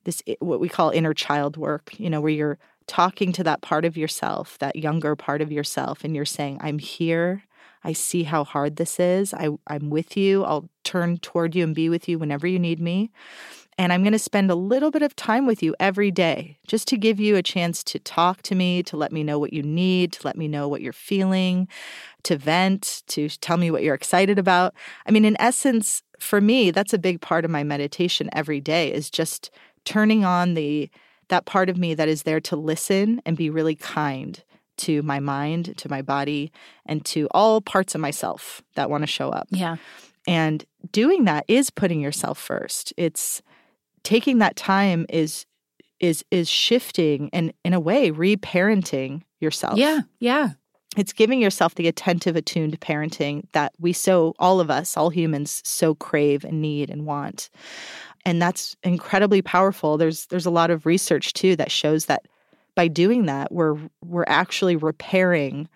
this 0.04 0.22
what 0.40 0.60
we 0.60 0.68
call 0.68 0.90
inner 0.90 1.14
child 1.14 1.56
work, 1.56 1.94
you 1.98 2.10
know, 2.10 2.20
where 2.20 2.30
you're 2.30 2.58
talking 2.86 3.32
to 3.32 3.44
that 3.44 3.62
part 3.62 3.86
of 3.86 3.96
yourself, 3.96 4.58
that 4.58 4.76
younger 4.76 5.16
part 5.16 5.40
of 5.40 5.50
yourself 5.50 6.04
and 6.04 6.14
you're 6.14 6.26
saying, 6.26 6.58
"I'm 6.60 6.78
here. 6.78 7.44
I 7.82 7.92
see 7.92 8.24
how 8.24 8.44
hard 8.44 8.76
this 8.76 9.00
is. 9.00 9.32
I 9.32 9.50
I'm 9.66 9.88
with 9.88 10.16
you. 10.16 10.44
I'll 10.44 10.68
turn 10.82 11.18
toward 11.18 11.54
you 11.54 11.64
and 11.64 11.74
be 11.74 11.88
with 11.88 12.08
you 12.08 12.18
whenever 12.18 12.46
you 12.46 12.58
need 12.58 12.80
me." 12.80 13.10
And 13.76 13.92
I'm 13.92 14.02
going 14.02 14.12
to 14.12 14.18
spend 14.18 14.50
a 14.50 14.54
little 14.54 14.90
bit 14.90 15.02
of 15.02 15.16
time 15.16 15.46
with 15.46 15.62
you 15.62 15.74
every 15.80 16.10
day 16.10 16.58
just 16.66 16.86
to 16.88 16.96
give 16.96 17.18
you 17.18 17.36
a 17.36 17.42
chance 17.42 17.82
to 17.84 17.98
talk 17.98 18.42
to 18.42 18.54
me, 18.54 18.82
to 18.84 18.96
let 18.96 19.12
me 19.12 19.24
know 19.24 19.38
what 19.38 19.52
you 19.52 19.62
need, 19.62 20.12
to 20.12 20.26
let 20.26 20.36
me 20.36 20.46
know 20.46 20.68
what 20.68 20.80
you're 20.80 20.92
feeling, 20.92 21.66
to 22.22 22.36
vent, 22.36 23.02
to 23.08 23.28
tell 23.28 23.56
me 23.56 23.70
what 23.70 23.82
you're 23.82 23.94
excited 23.94 24.38
about. 24.38 24.74
I 25.06 25.10
mean, 25.10 25.24
in 25.24 25.36
essence, 25.40 26.02
for 26.20 26.40
me, 26.40 26.70
that's 26.70 26.92
a 26.92 26.98
big 26.98 27.20
part 27.20 27.44
of 27.44 27.50
my 27.50 27.64
meditation 27.64 28.30
every 28.32 28.60
day 28.60 28.92
is 28.92 29.10
just 29.10 29.50
turning 29.84 30.24
on 30.24 30.54
the 30.54 30.90
that 31.28 31.46
part 31.46 31.70
of 31.70 31.78
me 31.78 31.94
that 31.94 32.08
is 32.08 32.24
there 32.24 32.40
to 32.40 32.54
listen 32.54 33.20
and 33.24 33.36
be 33.36 33.48
really 33.48 33.74
kind 33.74 34.42
to 34.76 35.02
my 35.02 35.20
mind, 35.20 35.76
to 35.78 35.88
my 35.88 36.02
body, 36.02 36.52
and 36.84 37.04
to 37.06 37.28
all 37.30 37.60
parts 37.60 37.94
of 37.94 38.00
myself 38.00 38.62
that 38.74 38.90
want 38.90 39.02
to 39.02 39.06
show 39.06 39.30
up. 39.30 39.48
Yeah. 39.50 39.76
And 40.26 40.64
doing 40.92 41.24
that 41.24 41.44
is 41.48 41.70
putting 41.70 42.00
yourself 42.00 42.38
first. 42.38 42.92
It's 42.96 43.42
taking 44.04 44.38
that 44.38 44.56
time 44.56 45.06
is 45.08 45.44
is 46.00 46.24
is 46.30 46.48
shifting 46.48 47.30
and 47.32 47.52
in 47.64 47.72
a 47.74 47.80
way 47.80 48.10
reparenting 48.10 49.22
yourself. 49.40 49.78
Yeah. 49.78 50.00
Yeah. 50.20 50.50
It's 50.96 51.12
giving 51.12 51.40
yourself 51.40 51.74
the 51.74 51.88
attentive 51.88 52.36
attuned 52.36 52.78
parenting 52.80 53.42
that 53.52 53.72
we 53.80 53.92
so 53.92 54.34
all 54.38 54.60
of 54.60 54.70
us, 54.70 54.96
all 54.96 55.10
humans 55.10 55.60
so 55.64 55.94
crave 55.96 56.44
and 56.44 56.62
need 56.62 56.88
and 56.90 57.04
want. 57.04 57.50
And 58.24 58.40
that's 58.40 58.76
incredibly 58.84 59.42
powerful. 59.42 59.96
There's 59.98 60.26
there's 60.26 60.46
a 60.46 60.50
lot 60.50 60.70
of 60.70 60.86
research 60.86 61.32
too 61.32 61.56
that 61.56 61.72
shows 61.72 62.06
that 62.06 62.26
by 62.76 62.88
doing 62.88 63.26
that 63.26 63.50
we're 63.52 63.76
we're 64.04 64.24
actually 64.26 64.76
repairing 64.76 65.68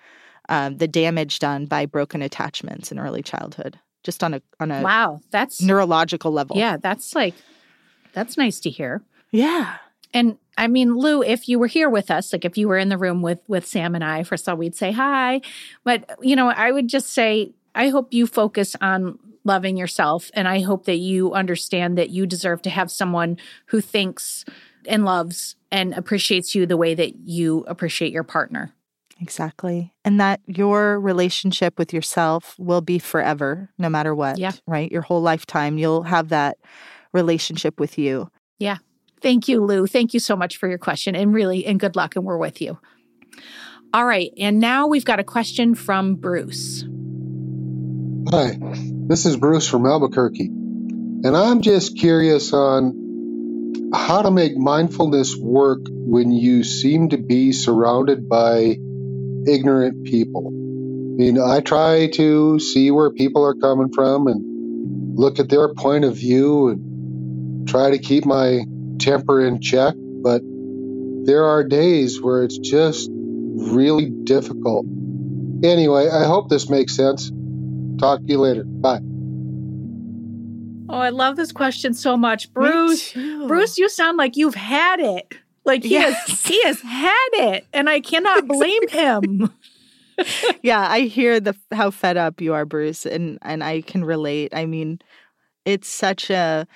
um, 0.48 0.78
the 0.78 0.88
damage 0.88 1.40
done 1.40 1.66
by 1.66 1.84
broken 1.86 2.22
attachments 2.22 2.90
in 2.90 2.98
early 2.98 3.22
childhood 3.22 3.78
just 4.02 4.22
on 4.24 4.34
a 4.34 4.42
on 4.60 4.70
a 4.70 4.82
Wow. 4.82 5.20
That's 5.30 5.60
neurological 5.62 6.30
level. 6.32 6.56
yeah, 6.56 6.76
that's 6.76 7.14
like 7.14 7.34
that's 8.18 8.36
nice 8.36 8.58
to 8.60 8.70
hear. 8.70 9.02
Yeah. 9.30 9.76
And 10.12 10.38
I 10.56 10.66
mean, 10.66 10.96
Lou, 10.96 11.22
if 11.22 11.48
you 11.48 11.58
were 11.58 11.68
here 11.68 11.88
with 11.88 12.10
us, 12.10 12.32
like 12.32 12.44
if 12.44 12.58
you 12.58 12.66
were 12.66 12.78
in 12.78 12.88
the 12.88 12.98
room 12.98 13.22
with 13.22 13.40
with 13.46 13.64
Sam 13.66 13.94
and 13.94 14.02
I, 14.02 14.24
first 14.24 14.48
of 14.48 14.52
all, 14.52 14.58
we'd 14.58 14.74
say 14.74 14.90
hi. 14.90 15.40
But 15.84 16.10
you 16.20 16.34
know, 16.34 16.48
I 16.48 16.72
would 16.72 16.88
just 16.88 17.10
say, 17.10 17.52
I 17.74 17.90
hope 17.90 18.12
you 18.12 18.26
focus 18.26 18.74
on 18.80 19.18
loving 19.44 19.76
yourself, 19.76 20.30
and 20.34 20.48
I 20.48 20.60
hope 20.60 20.84
that 20.86 20.96
you 20.96 21.32
understand 21.32 21.96
that 21.96 22.10
you 22.10 22.26
deserve 22.26 22.62
to 22.62 22.70
have 22.70 22.90
someone 22.90 23.38
who 23.66 23.80
thinks 23.80 24.44
and 24.86 25.04
loves 25.04 25.54
and 25.70 25.94
appreciates 25.94 26.54
you 26.54 26.66
the 26.66 26.76
way 26.76 26.94
that 26.94 27.16
you 27.16 27.64
appreciate 27.68 28.12
your 28.12 28.24
partner. 28.24 28.72
Exactly. 29.20 29.92
And 30.04 30.20
that 30.20 30.40
your 30.46 31.00
relationship 31.00 31.78
with 31.78 31.92
yourself 31.92 32.54
will 32.58 32.80
be 32.80 32.98
forever, 32.98 33.70
no 33.76 33.88
matter 33.88 34.14
what. 34.14 34.38
Yeah. 34.38 34.52
Right? 34.66 34.90
Your 34.90 35.02
whole 35.02 35.20
lifetime, 35.20 35.76
you'll 35.76 36.04
have 36.04 36.28
that 36.28 36.58
relationship 37.18 37.80
with 37.80 37.98
you. 37.98 38.30
Yeah. 38.58 38.78
Thank 39.20 39.48
you, 39.48 39.64
Lou. 39.64 39.86
Thank 39.88 40.14
you 40.14 40.20
so 40.20 40.36
much 40.36 40.56
for 40.56 40.68
your 40.68 40.78
question 40.78 41.16
and 41.16 41.34
really, 41.34 41.66
and 41.66 41.80
good 41.80 41.96
luck. 41.96 42.14
And 42.14 42.24
we're 42.24 42.38
with 42.38 42.60
you. 42.60 42.78
All 43.92 44.06
right. 44.06 44.32
And 44.38 44.60
now 44.60 44.86
we've 44.86 45.04
got 45.04 45.18
a 45.18 45.24
question 45.24 45.74
from 45.74 46.14
Bruce. 46.14 46.84
Hi, 48.30 48.58
this 49.08 49.24
is 49.24 49.38
Bruce 49.38 49.66
from 49.66 49.86
Albuquerque, 49.86 50.48
and 51.24 51.34
I'm 51.34 51.62
just 51.62 51.96
curious 51.96 52.52
on 52.52 53.90
how 53.94 54.20
to 54.20 54.30
make 54.30 54.54
mindfulness 54.54 55.34
work 55.34 55.80
when 55.88 56.30
you 56.30 56.62
seem 56.62 57.08
to 57.08 57.16
be 57.16 57.52
surrounded 57.52 58.28
by 58.28 58.76
ignorant 59.46 60.04
people. 60.04 60.48
I 60.48 61.16
mean, 61.20 61.40
I 61.40 61.60
try 61.60 62.08
to 62.14 62.58
see 62.60 62.90
where 62.90 63.10
people 63.10 63.42
are 63.46 63.54
coming 63.54 63.90
from 63.94 64.26
and 64.26 65.18
look 65.18 65.38
at 65.38 65.48
their 65.48 65.72
point 65.72 66.04
of 66.04 66.14
view 66.14 66.68
and 66.68 66.87
try 67.68 67.90
to 67.90 67.98
keep 67.98 68.24
my 68.24 68.64
temper 68.98 69.44
in 69.44 69.60
check, 69.60 69.94
but 70.22 70.42
there 71.24 71.44
are 71.44 71.62
days 71.62 72.20
where 72.20 72.42
it's 72.42 72.58
just 72.58 73.08
really 73.12 74.10
difficult. 74.24 74.86
Anyway, 75.62 76.08
I 76.08 76.24
hope 76.24 76.48
this 76.48 76.70
makes 76.70 76.94
sense. 76.96 77.30
Talk 77.98 78.20
to 78.20 78.26
you 78.26 78.38
later. 78.38 78.64
Bye. 78.64 79.00
Oh, 80.90 80.98
I 80.98 81.10
love 81.10 81.36
this 81.36 81.52
question 81.52 81.92
so 81.92 82.16
much. 82.16 82.52
Bruce, 82.54 83.12
Bruce, 83.12 83.76
you 83.76 83.88
sound 83.88 84.16
like 84.16 84.36
you've 84.36 84.54
had 84.54 85.00
it. 85.00 85.34
Like 85.64 85.82
he 85.82 85.90
Yes. 85.90 86.14
has 86.28 86.46
he 86.46 86.62
has 86.62 86.80
had 86.80 87.28
it 87.32 87.66
and 87.74 87.90
I 87.90 88.00
cannot 88.00 88.48
blame 88.48 88.88
him. 88.88 89.50
yeah, 90.62 90.88
I 90.88 91.00
hear 91.00 91.40
the 91.40 91.54
how 91.72 91.90
fed 91.90 92.16
up 92.16 92.40
you 92.40 92.54
are, 92.54 92.64
Bruce, 92.64 93.04
and 93.04 93.38
and 93.42 93.62
I 93.62 93.82
can 93.82 94.02
relate. 94.02 94.54
I 94.54 94.64
mean, 94.64 95.00
it's 95.66 95.88
such 95.88 96.30
a 96.30 96.66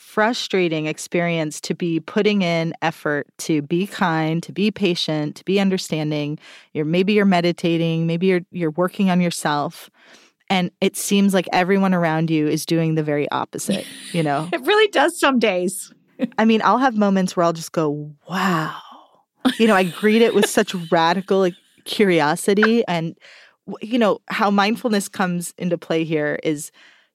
frustrating 0.00 0.86
experience 0.86 1.60
to 1.60 1.74
be 1.74 2.00
putting 2.00 2.40
in 2.40 2.72
effort 2.80 3.28
to 3.36 3.60
be 3.60 3.86
kind, 3.86 4.42
to 4.42 4.50
be 4.50 4.70
patient, 4.70 5.36
to 5.36 5.44
be 5.44 5.60
understanding. 5.60 6.38
You're 6.72 6.86
maybe 6.86 7.12
you're 7.12 7.26
meditating, 7.26 8.06
maybe 8.06 8.26
you're 8.26 8.40
you're 8.50 8.70
working 8.72 9.10
on 9.10 9.20
yourself, 9.20 9.90
and 10.48 10.70
it 10.80 10.96
seems 10.96 11.34
like 11.34 11.46
everyone 11.52 11.92
around 11.92 12.30
you 12.30 12.48
is 12.48 12.64
doing 12.64 12.94
the 12.94 13.02
very 13.02 13.30
opposite, 13.30 13.86
you 14.12 14.22
know. 14.22 14.48
It 14.52 14.62
really 14.62 14.88
does 14.88 15.20
some 15.20 15.38
days. 15.38 15.92
I 16.38 16.44
mean, 16.44 16.62
I'll 16.64 16.78
have 16.78 16.96
moments 16.96 17.36
where 17.36 17.44
I'll 17.44 17.52
just 17.52 17.72
go, 17.72 18.10
wow. 18.28 18.76
You 19.58 19.66
know, 19.66 19.74
I 19.74 19.84
greet 19.84 20.22
it 20.22 20.34
with 20.34 20.48
such 20.48 20.74
radical 20.90 21.38
like, 21.38 21.54
curiosity. 21.84 22.84
And, 22.86 23.16
you 23.80 23.98
know, 23.98 24.20
how 24.28 24.50
mindfulness 24.50 25.08
comes 25.08 25.54
into 25.56 25.78
play 25.78 26.04
here 26.04 26.38
is 26.42 26.70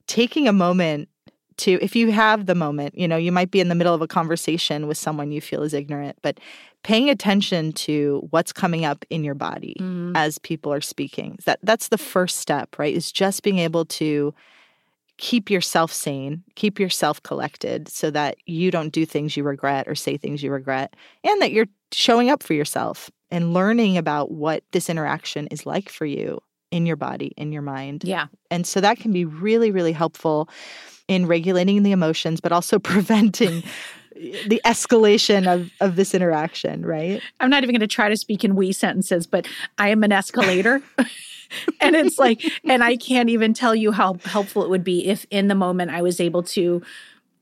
taking 0.08 0.48
a 0.48 0.54
moment 0.54 1.10
to, 1.58 1.80
if 1.82 1.96
you 1.96 2.12
have 2.12 2.46
the 2.46 2.56
moment, 2.56 2.98
you 2.98 3.08
know, 3.08 3.18
you 3.18 3.32
might 3.32 3.52
be 3.52 3.60
in 3.60 3.70
the 3.70 3.76
middle 3.76 3.94
of 3.94 4.02
a 4.02 4.08
conversation 4.08 4.88
with 4.88 4.98
someone 4.98 5.32
you 5.32 5.41
feel 5.41 5.63
is 5.63 5.74
ignorant, 5.74 6.18
but 6.22 6.39
paying 6.84 7.10
attention 7.10 7.72
to 7.72 8.28
what's 8.30 8.54
coming 8.54 8.86
up 8.86 9.06
in 9.10 9.24
your 9.24 9.34
body 9.34 9.76
mm-hmm. 9.80 10.15
as 10.15 10.38
people 10.39 10.72
are 10.72 10.82
speaking. 10.82 11.38
That 11.46 11.60
that's 11.63 11.88
the 11.88 11.98
first 11.98 12.38
step, 12.38 12.78
right? 12.78 12.94
Is 12.94 13.12
just 13.12 13.41
being 13.41 13.60
able 13.60 13.86
to 13.86 14.34
keep 15.18 15.50
yourself 15.50 15.91
sane, 15.91 16.44
keep 16.56 16.80
yourself 16.80 17.24
collected 17.24 17.88
so 17.88 18.12
that 18.12 18.36
you 18.46 18.70
don't 18.70 18.91
do 18.91 19.06
things 19.06 19.38
you 19.38 19.44
regret 19.44 19.88
or 19.88 19.96
say 19.96 20.18
things 20.18 20.44
you 20.44 20.52
regret, 20.52 20.96
and 21.24 21.41
that 21.41 21.52
you're 21.52 21.68
showing 21.91 22.30
up 22.30 22.44
for 22.44 22.54
yourself 22.54 23.10
and 23.32 23.54
learning 23.54 23.98
about 23.98 24.32
what 24.32 24.63
this 24.72 24.89
interaction 24.89 25.48
is 25.48 25.65
like 25.65 25.89
for 25.89 26.06
you 26.06 26.39
in 26.72 26.86
your 26.86 26.98
body, 26.98 27.34
in 27.38 27.52
your 27.52 27.62
mind. 27.62 28.04
Yeah. 28.04 28.28
And 28.52 28.68
so 28.68 28.82
that 28.82 28.98
can 28.98 29.12
be 29.12 29.26
really, 29.26 29.72
really 29.72 29.94
helpful 29.94 30.50
in 31.08 31.26
regulating 31.28 31.84
the 31.84 31.91
emotions, 31.91 32.41
but 32.41 32.52
also 32.52 32.80
preventing 32.80 33.63
the 34.15 34.62
escalation 34.65 35.46
of, 35.54 35.72
of 35.82 35.96
this 35.96 36.13
interaction, 36.13 36.86
right? 36.86 37.22
I'm 37.39 37.50
not 37.50 37.63
even 37.63 37.74
going 37.74 37.82
to 37.82 37.88
try 37.88 38.10
to 38.10 38.15
speak 38.15 38.44
in 38.44 38.56
we 38.56 38.72
sentences, 38.72 39.28
but 39.28 39.48
I 39.78 39.89
am 39.89 40.04
an 40.04 40.12
escalator. 40.12 40.82
and 41.82 41.96
it's 41.96 42.18
like, 42.18 42.41
and 42.63 42.84
I 42.84 42.96
can't 42.96 43.30
even 43.30 43.54
tell 43.54 43.76
you 43.76 43.91
how 43.91 44.15
helpful 44.24 44.63
it 44.63 44.70
would 44.70 44.84
be 44.84 45.08
if 45.08 45.26
in 45.32 45.50
the 45.50 45.56
moment 45.56 45.91
I 45.91 46.02
was 46.02 46.22
able 46.22 46.44
to 46.44 46.82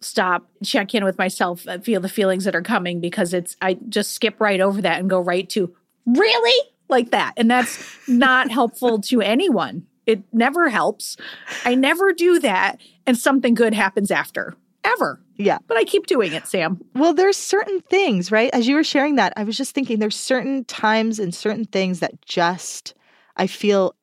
stop, 0.02 0.50
check 0.64 0.96
in 0.96 1.06
with 1.06 1.18
myself, 1.18 1.68
uh, 1.68 1.78
feel 1.78 2.02
the 2.02 2.10
feelings 2.10 2.44
that 2.46 2.56
are 2.56 2.62
coming 2.64 3.00
because 3.00 3.34
it's, 3.34 3.56
I 3.62 3.76
just 3.90 4.12
skip 4.12 4.42
right 4.42 4.60
over 4.60 4.82
that 4.82 5.00
and 5.00 5.10
go 5.10 5.20
right 5.20 5.48
to, 5.52 5.74
really? 6.08 6.70
Like 6.90 7.12
that. 7.12 7.34
And 7.38 7.50
that's 7.50 7.98
not 8.08 8.52
helpful 8.52 9.00
to 9.02 9.22
anyone. 9.22 9.86
It 10.06 10.24
never 10.34 10.70
helps. 10.70 11.18
I 11.66 11.76
never 11.76 12.14
do 12.14 12.40
that. 12.40 12.78
And 13.06 13.18
something 13.18 13.54
good 13.54 13.74
happens 13.74 14.12
after, 14.12 14.56
ever. 14.84 15.20
Yeah. 15.36 15.58
But 15.68 15.78
I 15.78 15.84
keep 15.84 16.06
doing 16.08 16.34
it, 16.34 16.48
Sam. 16.48 16.80
Well, 16.96 17.14
there's 17.14 17.38
certain 17.38 17.82
things, 17.82 18.32
right? 18.32 18.50
As 18.54 18.68
you 18.68 18.76
were 18.76 18.84
sharing 18.84 19.16
that, 19.16 19.34
I 19.36 19.44
was 19.44 19.58
just 19.58 19.74
thinking 19.74 20.00
there's 20.00 20.16
certain 20.20 20.64
times 20.66 21.20
and 21.20 21.34
certain 21.34 21.66
things 21.66 22.00
that 22.00 22.22
just 22.26 22.94
I 23.36 23.48
feel 23.48 23.96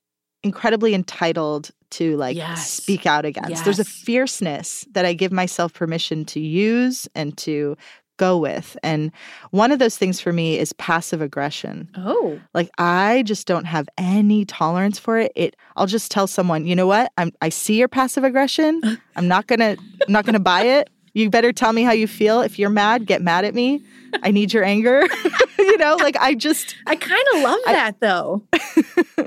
incredibly 0.42 0.94
entitled 0.94 1.70
to 1.90 2.16
like 2.16 2.36
Yes. 2.36 2.70
speak 2.70 3.04
out 3.04 3.24
against. 3.24 3.64
There's 3.64 3.78
a 3.78 3.84
fierceness 3.84 4.86
that 4.92 5.04
I 5.04 5.12
give 5.12 5.32
myself 5.32 5.72
permission 5.72 6.24
to 6.26 6.40
use 6.40 7.08
and 7.14 7.36
to 7.38 7.76
go 8.20 8.36
with. 8.36 8.76
And 8.82 9.10
one 9.50 9.72
of 9.72 9.78
those 9.78 9.96
things 9.96 10.20
for 10.20 10.30
me 10.30 10.58
is 10.58 10.74
passive 10.74 11.22
aggression. 11.22 11.88
Oh. 11.96 12.38
Like 12.52 12.68
I 12.76 13.22
just 13.24 13.46
don't 13.46 13.64
have 13.64 13.88
any 13.96 14.44
tolerance 14.44 14.98
for 14.98 15.18
it. 15.18 15.32
It 15.34 15.56
I'll 15.76 15.86
just 15.86 16.10
tell 16.10 16.26
someone, 16.26 16.66
"You 16.66 16.76
know 16.76 16.86
what? 16.86 17.10
I'm 17.16 17.32
I 17.40 17.48
see 17.48 17.78
your 17.78 17.88
passive 17.88 18.22
aggression. 18.22 18.82
I'm 19.16 19.26
not 19.26 19.46
going 19.46 19.60
to 19.60 19.82
I'm 20.06 20.12
not 20.12 20.26
going 20.26 20.34
to 20.34 20.40
buy 20.40 20.64
it. 20.64 20.90
You 21.14 21.30
better 21.30 21.50
tell 21.50 21.72
me 21.72 21.82
how 21.82 21.92
you 21.92 22.06
feel. 22.06 22.42
If 22.42 22.58
you're 22.58 22.70
mad, 22.70 23.06
get 23.06 23.22
mad 23.22 23.44
at 23.46 23.54
me. 23.54 23.82
I 24.22 24.30
need 24.30 24.52
your 24.52 24.64
anger." 24.64 25.08
you 25.58 25.78
know, 25.78 25.96
like 25.96 26.16
I 26.20 26.34
just 26.34 26.76
I 26.86 26.96
kind 26.96 27.26
of 27.34 27.42
love 27.42 27.60
that 27.64 28.00
though. 28.00 28.42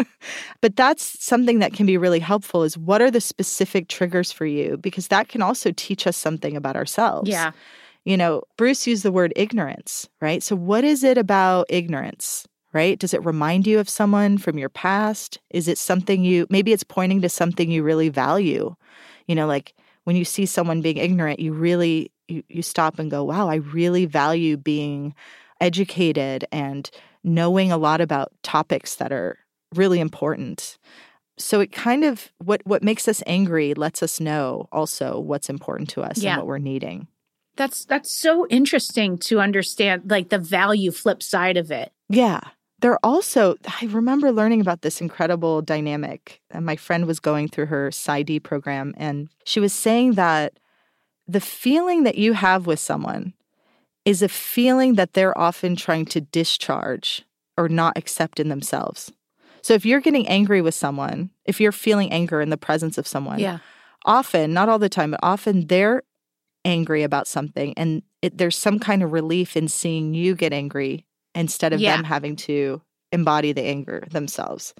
but 0.61 0.75
that's 0.75 1.23
something 1.23 1.59
that 1.59 1.73
can 1.73 1.87
be 1.87 1.97
really 1.97 2.19
helpful 2.19 2.61
is 2.61 2.77
what 2.77 3.01
are 3.01 3.09
the 3.09 3.21
specific 3.21 3.87
triggers 3.87 4.31
for 4.31 4.45
you 4.45 4.77
because 4.77 5.07
that 5.07 5.29
can 5.29 5.41
also 5.41 5.71
teach 5.75 6.05
us 6.05 6.15
something 6.15 6.55
about 6.55 6.75
ourselves. 6.75 7.27
Yeah. 7.27 7.53
You 8.05 8.17
know, 8.17 8.43
Bruce 8.57 8.85
used 8.85 9.03
the 9.03 9.11
word 9.11 9.33
ignorance, 9.35 10.09
right? 10.21 10.43
So 10.43 10.55
what 10.55 10.83
is 10.83 11.03
it 11.03 11.17
about 11.17 11.67
ignorance? 11.69 12.47
Right? 12.73 12.97
Does 12.97 13.13
it 13.13 13.23
remind 13.23 13.67
you 13.67 13.77
of 13.77 13.87
someone 13.87 14.39
from 14.39 14.57
your 14.57 14.69
past? 14.69 15.37
Is 15.51 15.67
it 15.67 15.77
something 15.77 16.23
you 16.23 16.47
maybe 16.49 16.73
it's 16.73 16.83
pointing 16.83 17.21
to 17.21 17.29
something 17.29 17.69
you 17.69 17.83
really 17.83 18.09
value? 18.09 18.75
You 19.27 19.35
know, 19.35 19.45
like 19.45 19.75
when 20.05 20.15
you 20.15 20.25
see 20.25 20.47
someone 20.47 20.81
being 20.81 20.97
ignorant, 20.97 21.39
you 21.39 21.53
really 21.53 22.11
you, 22.27 22.43
you 22.49 22.63
stop 22.63 22.97
and 22.97 23.11
go, 23.11 23.23
"Wow, 23.23 23.47
I 23.47 23.55
really 23.55 24.05
value 24.05 24.57
being 24.57 25.13
educated 25.61 26.45
and 26.51 26.89
knowing 27.23 27.71
a 27.71 27.77
lot 27.77 28.01
about 28.01 28.31
topics 28.41 28.95
that 28.95 29.11
are 29.11 29.37
really 29.75 29.99
important." 29.99 30.79
So 31.37 31.59
it 31.59 31.71
kind 31.71 32.03
of 32.03 32.31
what 32.39 32.61
what 32.65 32.83
makes 32.83 33.07
us 33.07 33.21
angry 33.27 33.75
lets 33.75 34.01
us 34.01 34.19
know 34.19 34.67
also 34.71 35.19
what's 35.19 35.49
important 35.49 35.89
to 35.89 36.01
us 36.01 36.17
Yeah. 36.17 36.31
and 36.31 36.37
what 36.39 36.47
we're 36.47 36.57
needing. 36.57 37.07
That's 37.55 37.85
that's 37.85 38.11
so 38.11 38.47
interesting 38.47 39.17
to 39.19 39.39
understand 39.39 40.09
like 40.09 40.29
the 40.29 40.39
value 40.39 40.91
flip 40.91 41.21
side 41.21 41.57
of 41.57 41.71
it. 41.71 41.91
Yeah. 42.09 42.41
They're 42.79 42.99
also, 43.05 43.55
I 43.81 43.85
remember 43.85 44.31
learning 44.33 44.59
about 44.59 44.81
this 44.81 44.99
incredible 44.99 45.61
dynamic. 45.61 46.41
And 46.51 46.65
my 46.65 46.75
friend 46.75 47.05
was 47.05 47.21
going 47.21 47.47
through 47.47 47.67
her 47.67 47.91
PsyD 47.91 48.43
program, 48.43 48.93
and 48.97 49.29
she 49.45 49.61
was 49.61 49.71
saying 49.71 50.13
that 50.15 50.59
the 51.25 51.39
feeling 51.39 52.03
that 52.03 52.17
you 52.17 52.33
have 52.33 52.67
with 52.67 52.79
someone 52.79 53.33
is 54.03 54.21
a 54.21 54.27
feeling 54.27 54.95
that 54.95 55.13
they're 55.13 55.37
often 55.37 55.77
trying 55.77 56.03
to 56.07 56.19
discharge 56.19 57.23
or 57.57 57.69
not 57.69 57.97
accept 57.97 58.37
in 58.37 58.49
themselves. 58.49 59.13
So 59.61 59.73
if 59.73 59.85
you're 59.85 60.01
getting 60.01 60.27
angry 60.27 60.61
with 60.61 60.75
someone, 60.75 61.29
if 61.45 61.61
you're 61.61 61.71
feeling 61.71 62.11
anger 62.11 62.41
in 62.41 62.49
the 62.49 62.57
presence 62.57 62.97
of 62.97 63.07
someone, 63.07 63.39
Yeah. 63.39 63.59
often, 64.03 64.51
not 64.51 64.67
all 64.67 64.79
the 64.79 64.89
time, 64.89 65.11
but 65.11 65.21
often 65.23 65.67
they're 65.67 66.03
angry 66.65 67.03
about 67.03 67.27
something 67.27 67.73
and 67.77 68.01
it, 68.21 68.37
there's 68.37 68.57
some 68.57 68.79
kind 68.79 69.03
of 69.03 69.11
relief 69.11 69.57
in 69.57 69.67
seeing 69.67 70.13
you 70.13 70.33
get 70.35 70.53
angry 70.53 71.05
instead 71.35 71.73
of 71.73 71.79
Yeah. 71.81 71.95
them 71.97 72.05
having 72.05 72.35
to 72.37 72.81
embody 73.11 73.51
the 73.51 73.63
anger 73.63 74.03
themselves. 74.11 74.73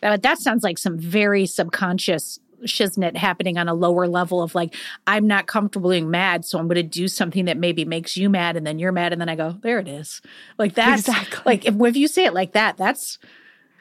That, 0.00 0.22
that 0.22 0.38
sounds 0.38 0.62
like 0.64 0.78
some 0.78 0.98
very 0.98 1.44
subconscious 1.46 2.38
shiznit 2.64 3.16
happening 3.16 3.56
on 3.58 3.68
a 3.68 3.74
lower 3.74 4.08
level 4.08 4.42
of 4.42 4.54
like, 4.54 4.74
I'm 5.06 5.26
not 5.26 5.46
comfortable 5.46 5.90
being 5.90 6.10
mad, 6.10 6.44
so 6.44 6.58
I'm 6.58 6.66
going 6.66 6.76
to 6.76 6.82
do 6.82 7.06
something 7.08 7.44
that 7.44 7.56
maybe 7.56 7.84
makes 7.84 8.16
you 8.16 8.28
mad, 8.28 8.56
and 8.56 8.66
then 8.66 8.78
you're 8.80 8.90
mad, 8.90 9.12
and 9.12 9.20
then 9.20 9.28
I 9.28 9.36
go, 9.36 9.56
there 9.62 9.78
it 9.78 9.86
is. 9.86 10.20
Like 10.58 10.74
that's 10.74 11.06
Exactly. 11.08 11.42
like 11.44 11.66
if, 11.66 11.80
if 11.80 11.96
you 11.96 12.08
say 12.08 12.24
it 12.24 12.34
like 12.34 12.52
that, 12.52 12.76
that's. 12.76 13.18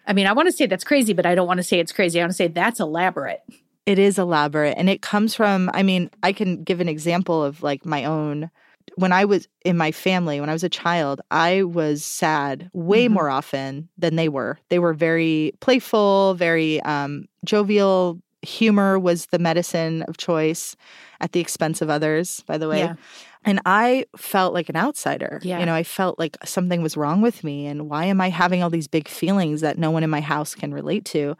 I 0.05 0.13
mean, 0.13 0.27
I 0.27 0.33
want 0.33 0.47
to 0.47 0.51
say 0.53 0.67
that's 0.67 0.83
crazy, 0.83 1.13
but 1.13 1.25
I 1.25 1.33
don't 1.35 1.47
want 1.47 1.57
to 1.57 1.63
say 1.63 1.79
it's 1.79 1.91
crazy. 1.91 2.19
I 2.19 2.23
want 2.23 2.31
to 2.31 2.37
say 2.37 2.47
that's 2.47 2.79
elaborate. 2.79 3.41
It 3.87 3.97
is 3.97 4.19
elaborate 4.19 4.77
and 4.77 4.89
it 4.89 5.01
comes 5.01 5.33
from, 5.33 5.71
I 5.73 5.81
mean, 5.81 6.09
I 6.21 6.33
can 6.33 6.61
give 6.63 6.81
an 6.81 6.89
example 6.89 7.43
of 7.43 7.63
like 7.63 7.85
my 7.85 8.03
own. 8.03 8.51
When 8.95 9.13
I 9.13 9.23
was 9.25 9.47
in 9.63 9.77
my 9.77 9.91
family, 9.91 10.39
when 10.41 10.49
I 10.49 10.53
was 10.53 10.63
a 10.63 10.69
child, 10.69 11.21
I 11.31 11.63
was 11.63 12.03
sad 12.03 12.69
way 12.73 13.07
Mhm. 13.07 13.11
more 13.11 13.29
often 13.29 13.87
than 13.97 14.17
they 14.17 14.27
were. 14.27 14.59
They 14.69 14.79
were 14.79 14.93
very 14.93 15.53
playful, 15.61 16.33
very 16.33 16.81
um, 16.81 17.25
jovial. 17.45 18.19
Humor 18.41 18.99
was 18.99 19.27
the 19.27 19.39
medicine 19.39 20.03
of 20.03 20.17
choice 20.17 20.75
at 21.21 21.31
the 21.31 21.39
expense 21.39 21.81
of 21.81 21.89
others, 21.89 22.43
by 22.45 22.57
the 22.57 22.67
way. 22.67 22.79
Yeah. 22.79 22.95
And 23.45 23.61
I 23.65 24.05
felt 24.17 24.53
like 24.53 24.67
an 24.67 24.75
outsider. 24.75 25.39
Yeah. 25.41 25.59
You 25.59 25.65
know, 25.65 25.73
I 25.73 25.83
felt 25.83 26.19
like 26.19 26.37
something 26.43 26.81
was 26.81 26.97
wrong 26.97 27.21
with 27.21 27.43
me. 27.43 27.65
And 27.65 27.89
why 27.89 28.05
am 28.05 28.19
I 28.19 28.29
having 28.29 28.61
all 28.61 28.69
these 28.69 28.87
big 28.89 29.07
feelings 29.07 29.61
that 29.61 29.77
no 29.77 29.89
one 29.91 30.03
in 30.03 30.09
my 30.09 30.19
house 30.21 30.53
can 30.53 30.73
relate 30.73 31.05
to? 31.05 31.35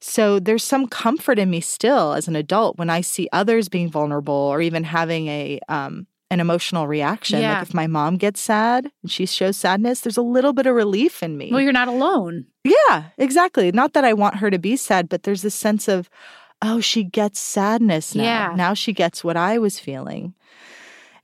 So 0.00 0.38
there's 0.38 0.64
some 0.64 0.86
comfort 0.86 1.38
in 1.38 1.50
me 1.50 1.60
still 1.60 2.14
as 2.14 2.26
an 2.26 2.36
adult 2.36 2.78
when 2.78 2.88
I 2.88 3.02
see 3.02 3.28
others 3.32 3.68
being 3.68 3.90
vulnerable 3.90 4.34
or 4.34 4.60
even 4.62 4.84
having 4.84 5.28
a 5.28 5.60
um, 5.68 6.06
an 6.30 6.40
emotional 6.40 6.86
reaction. 6.86 7.40
Yeah. 7.40 7.54
Like 7.54 7.68
if 7.68 7.74
my 7.74 7.86
mom 7.86 8.16
gets 8.16 8.40
sad 8.40 8.90
and 9.02 9.10
she 9.10 9.26
shows 9.26 9.56
sadness, 9.56 10.00
there's 10.00 10.16
a 10.16 10.22
little 10.22 10.52
bit 10.52 10.66
of 10.66 10.74
relief 10.74 11.22
in 11.22 11.36
me. 11.36 11.50
Well, 11.50 11.60
you're 11.60 11.72
not 11.72 11.88
alone. 11.88 12.46
Yeah, 12.64 13.04
exactly. 13.18 13.72
Not 13.72 13.94
that 13.94 14.04
I 14.04 14.12
want 14.12 14.36
her 14.36 14.50
to 14.50 14.58
be 14.58 14.76
sad, 14.76 15.08
but 15.08 15.24
there's 15.24 15.42
this 15.42 15.56
sense 15.56 15.88
of, 15.88 16.08
oh, 16.62 16.80
she 16.80 17.02
gets 17.02 17.40
sadness 17.40 18.14
now. 18.14 18.22
Yeah. 18.22 18.54
Now 18.54 18.74
she 18.74 18.92
gets 18.92 19.24
what 19.24 19.36
I 19.36 19.58
was 19.58 19.80
feeling. 19.80 20.34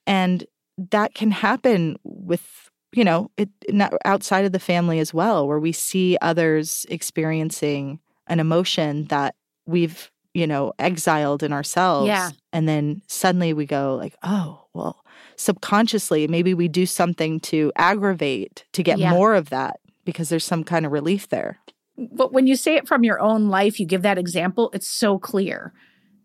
And 0.08 0.44
that 0.76 1.14
can 1.14 1.30
happen 1.30 1.98
with, 2.02 2.70
you 2.92 3.04
know, 3.04 3.30
it 3.36 3.48
not 3.68 3.94
outside 4.04 4.44
of 4.44 4.52
the 4.52 4.58
family 4.58 4.98
as 4.98 5.14
well, 5.14 5.46
where 5.46 5.60
we 5.60 5.72
see 5.72 6.18
others 6.20 6.84
experiencing 6.90 8.00
an 8.26 8.40
emotion 8.40 9.04
that 9.06 9.34
we've, 9.66 10.10
you 10.34 10.46
know, 10.46 10.72
exiled 10.78 11.42
in 11.42 11.52
ourselves. 11.52 12.08
Yeah. 12.08 12.30
And 12.52 12.68
then 12.68 13.02
suddenly 13.06 13.52
we 13.52 13.66
go 13.66 13.96
like, 13.96 14.14
oh, 14.22 14.64
well, 14.74 15.02
subconsciously, 15.36 16.26
maybe 16.28 16.54
we 16.54 16.68
do 16.68 16.86
something 16.86 17.40
to 17.40 17.72
aggravate 17.76 18.64
to 18.72 18.82
get 18.82 18.98
Yeah. 18.98 19.10
more 19.10 19.34
of 19.34 19.50
that 19.50 19.80
because 20.04 20.28
there's 20.28 20.44
some 20.44 20.64
kind 20.64 20.86
of 20.86 20.92
relief 20.92 21.28
there. 21.28 21.58
But 21.98 22.32
when 22.32 22.46
you 22.46 22.56
say 22.56 22.76
it 22.76 22.86
from 22.86 23.04
your 23.04 23.20
own 23.20 23.48
life, 23.48 23.80
you 23.80 23.86
give 23.86 24.02
that 24.02 24.18
example, 24.18 24.70
it's 24.74 24.86
so 24.86 25.18
clear. 25.18 25.72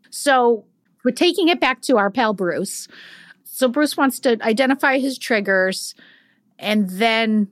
So 0.09 0.65
we're 1.05 1.11
taking 1.11 1.47
it 1.47 1.59
back 1.59 1.81
to 1.83 1.97
our 1.97 2.09
pal 2.11 2.33
Bruce. 2.33 2.87
So 3.43 3.67
Bruce 3.67 3.95
wants 3.95 4.19
to 4.21 4.37
identify 4.41 4.97
his 4.99 5.17
triggers 5.17 5.95
and 6.59 6.89
then 6.89 7.47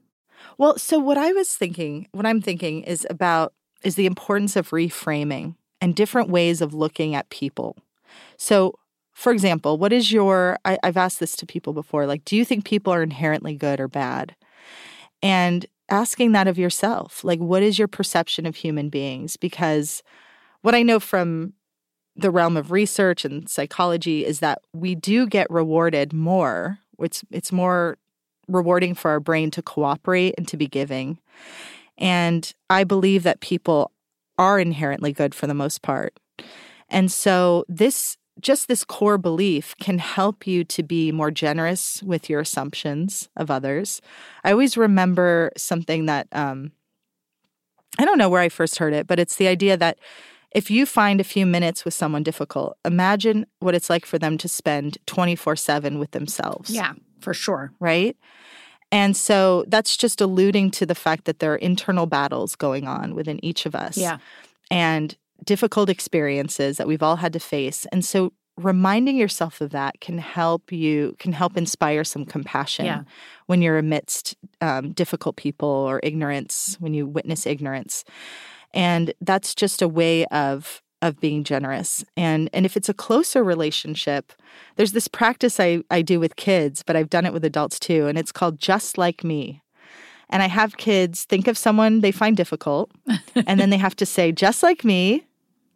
Well, 0.58 0.76
so 0.78 0.98
what 0.98 1.16
I 1.16 1.32
was 1.32 1.54
thinking, 1.54 2.08
what 2.12 2.26
I'm 2.26 2.42
thinking 2.42 2.82
is 2.82 3.06
about 3.08 3.54
is 3.82 3.94
the 3.94 4.06
importance 4.06 4.56
of 4.56 4.70
reframing 4.70 5.56
and 5.80 5.94
different 5.94 6.28
ways 6.28 6.60
of 6.60 6.74
looking 6.74 7.14
at 7.14 7.30
people. 7.30 7.76
So, 8.36 8.74
for 9.12 9.32
example, 9.32 9.78
what 9.78 9.92
is 9.92 10.12
your 10.12 10.58
I, 10.64 10.78
I've 10.82 10.96
asked 10.96 11.20
this 11.20 11.36
to 11.36 11.46
people 11.46 11.72
before, 11.72 12.06
like, 12.06 12.24
do 12.24 12.36
you 12.36 12.44
think 12.44 12.64
people 12.64 12.92
are 12.92 13.02
inherently 13.02 13.54
good 13.54 13.80
or 13.80 13.88
bad? 13.88 14.34
And 15.22 15.66
asking 15.88 16.32
that 16.32 16.48
of 16.48 16.58
yourself, 16.58 17.24
like, 17.24 17.38
what 17.40 17.62
is 17.62 17.78
your 17.78 17.88
perception 17.88 18.46
of 18.46 18.56
human 18.56 18.88
beings? 18.88 19.36
Because 19.36 20.02
what 20.62 20.74
I 20.74 20.82
know 20.82 21.00
from 21.00 21.54
the 22.16 22.30
realm 22.30 22.56
of 22.56 22.70
research 22.70 23.24
and 23.24 23.48
psychology 23.48 24.24
is 24.24 24.40
that 24.40 24.60
we 24.72 24.94
do 24.94 25.26
get 25.26 25.50
rewarded 25.50 26.12
more. 26.12 26.78
It's 26.98 27.24
it's 27.30 27.52
more 27.52 27.98
rewarding 28.48 28.94
for 28.94 29.10
our 29.10 29.20
brain 29.20 29.50
to 29.52 29.62
cooperate 29.62 30.34
and 30.36 30.46
to 30.48 30.56
be 30.56 30.66
giving. 30.66 31.18
And 32.00 32.52
I 32.68 32.84
believe 32.84 33.22
that 33.22 33.40
people 33.40 33.92
are 34.38 34.58
inherently 34.58 35.12
good 35.12 35.34
for 35.34 35.46
the 35.46 35.54
most 35.54 35.82
part. 35.82 36.18
And 36.88 37.12
so 37.12 37.64
this 37.68 38.16
just 38.40 38.68
this 38.68 38.84
core 38.84 39.18
belief 39.18 39.74
can 39.80 39.98
help 39.98 40.46
you 40.46 40.64
to 40.64 40.82
be 40.82 41.12
more 41.12 41.30
generous 41.30 42.02
with 42.02 42.30
your 42.30 42.40
assumptions 42.40 43.28
of 43.36 43.50
others. 43.50 44.00
I 44.44 44.52
always 44.52 44.78
remember 44.78 45.52
something 45.58 46.06
that 46.06 46.26
um, 46.32 46.72
I 47.98 48.04
don't 48.06 48.18
know 48.18 48.30
where 48.30 48.40
I 48.40 48.48
first 48.48 48.78
heard 48.78 48.94
it, 48.94 49.06
but 49.06 49.18
it's 49.18 49.36
the 49.36 49.46
idea 49.46 49.76
that 49.76 49.98
if 50.52 50.70
you 50.70 50.86
find 50.86 51.20
a 51.20 51.24
few 51.24 51.46
minutes 51.46 51.84
with 51.84 51.94
someone 51.94 52.22
difficult, 52.22 52.76
imagine 52.84 53.46
what 53.60 53.74
it's 53.74 53.90
like 53.90 54.06
for 54.06 54.18
them 54.18 54.38
to 54.38 54.48
spend 54.48 54.98
24 55.06 55.56
7 55.56 55.98
with 55.98 56.12
themselves. 56.12 56.70
yeah, 56.70 56.94
for 57.20 57.34
sure. 57.34 57.72
Right. 57.78 58.16
And 58.92 59.16
so 59.16 59.64
that's 59.68 59.96
just 59.96 60.20
alluding 60.20 60.70
to 60.72 60.86
the 60.86 60.94
fact 60.94 61.24
that 61.24 61.38
there 61.38 61.52
are 61.52 61.56
internal 61.56 62.06
battles 62.06 62.56
going 62.56 62.88
on 62.88 63.14
within 63.14 63.44
each 63.44 63.66
of 63.66 63.74
us 63.74 63.96
Yeah. 63.96 64.18
and 64.70 65.16
difficult 65.44 65.88
experiences 65.88 66.76
that 66.76 66.86
we've 66.88 67.02
all 67.02 67.16
had 67.16 67.32
to 67.32 67.40
face. 67.40 67.86
And 67.92 68.04
so 68.04 68.32
reminding 68.56 69.16
yourself 69.16 69.60
of 69.60 69.70
that 69.70 70.00
can 70.00 70.18
help 70.18 70.70
you, 70.70 71.14
can 71.18 71.32
help 71.32 71.56
inspire 71.56 72.04
some 72.04 72.26
compassion 72.26 72.84
Yeah. 72.84 73.02
when 73.46 73.62
you're 73.62 73.78
amidst 73.78 74.34
um, 74.60 74.92
difficult 74.92 75.36
people 75.36 75.68
or 75.68 76.00
ignorance, 76.02 76.76
when 76.80 76.92
you 76.92 77.06
witness 77.06 77.46
ignorance. 77.46 78.04
And 78.74 79.14
that's 79.20 79.54
just 79.54 79.80
a 79.82 79.88
way 79.88 80.26
of 80.26 80.82
of 81.02 81.18
being 81.20 81.44
generous. 81.44 82.04
And 82.16 82.50
and 82.52 82.66
if 82.66 82.76
it's 82.76 82.88
a 82.88 82.94
closer 82.94 83.42
relationship, 83.42 84.32
there's 84.76 84.92
this 84.92 85.08
practice 85.08 85.58
I, 85.60 85.82
I 85.90 86.02
do 86.02 86.20
with 86.20 86.36
kids, 86.36 86.82
but 86.82 86.96
I've 86.96 87.10
done 87.10 87.26
it 87.26 87.32
with 87.32 87.44
adults 87.44 87.78
too, 87.78 88.06
and 88.06 88.18
it's 88.18 88.32
called 88.32 88.58
just 88.58 88.98
like 88.98 89.24
me. 89.24 89.62
And 90.28 90.42
I 90.42 90.48
have 90.48 90.76
kids 90.76 91.24
think 91.24 91.48
of 91.48 91.58
someone 91.58 92.00
they 92.00 92.12
find 92.12 92.36
difficult, 92.36 92.90
and 93.34 93.58
then 93.58 93.70
they 93.70 93.78
have 93.78 93.96
to 93.96 94.06
say, 94.06 94.30
just 94.30 94.62
like 94.62 94.84
me, 94.84 95.26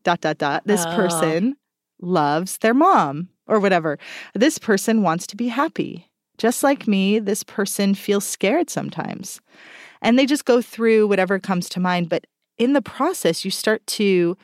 dot, 0.04 0.20
dot, 0.20 0.38
dot, 0.38 0.62
this 0.66 0.84
Oh. 0.86 0.94
person 0.94 1.56
loves 2.00 2.58
their 2.58 2.74
mom 2.74 3.28
or 3.48 3.58
whatever. 3.58 3.98
This 4.34 4.58
person 4.58 5.02
wants 5.02 5.26
to 5.28 5.36
be 5.36 5.48
happy. 5.48 6.08
Just 6.38 6.62
like 6.62 6.86
me, 6.86 7.18
this 7.18 7.42
person 7.42 7.94
feels 7.94 8.24
scared 8.24 8.68
sometimes. 8.70 9.40
And 10.02 10.18
they 10.18 10.26
just 10.26 10.44
go 10.44 10.60
through 10.60 11.08
whatever 11.08 11.38
comes 11.38 11.68
to 11.70 11.80
mind. 11.80 12.08
But 12.08 12.26
in 12.58 12.74
the 12.74 12.82
process, 12.82 13.44
you 13.44 13.50
start 13.50 13.86
to 13.88 14.36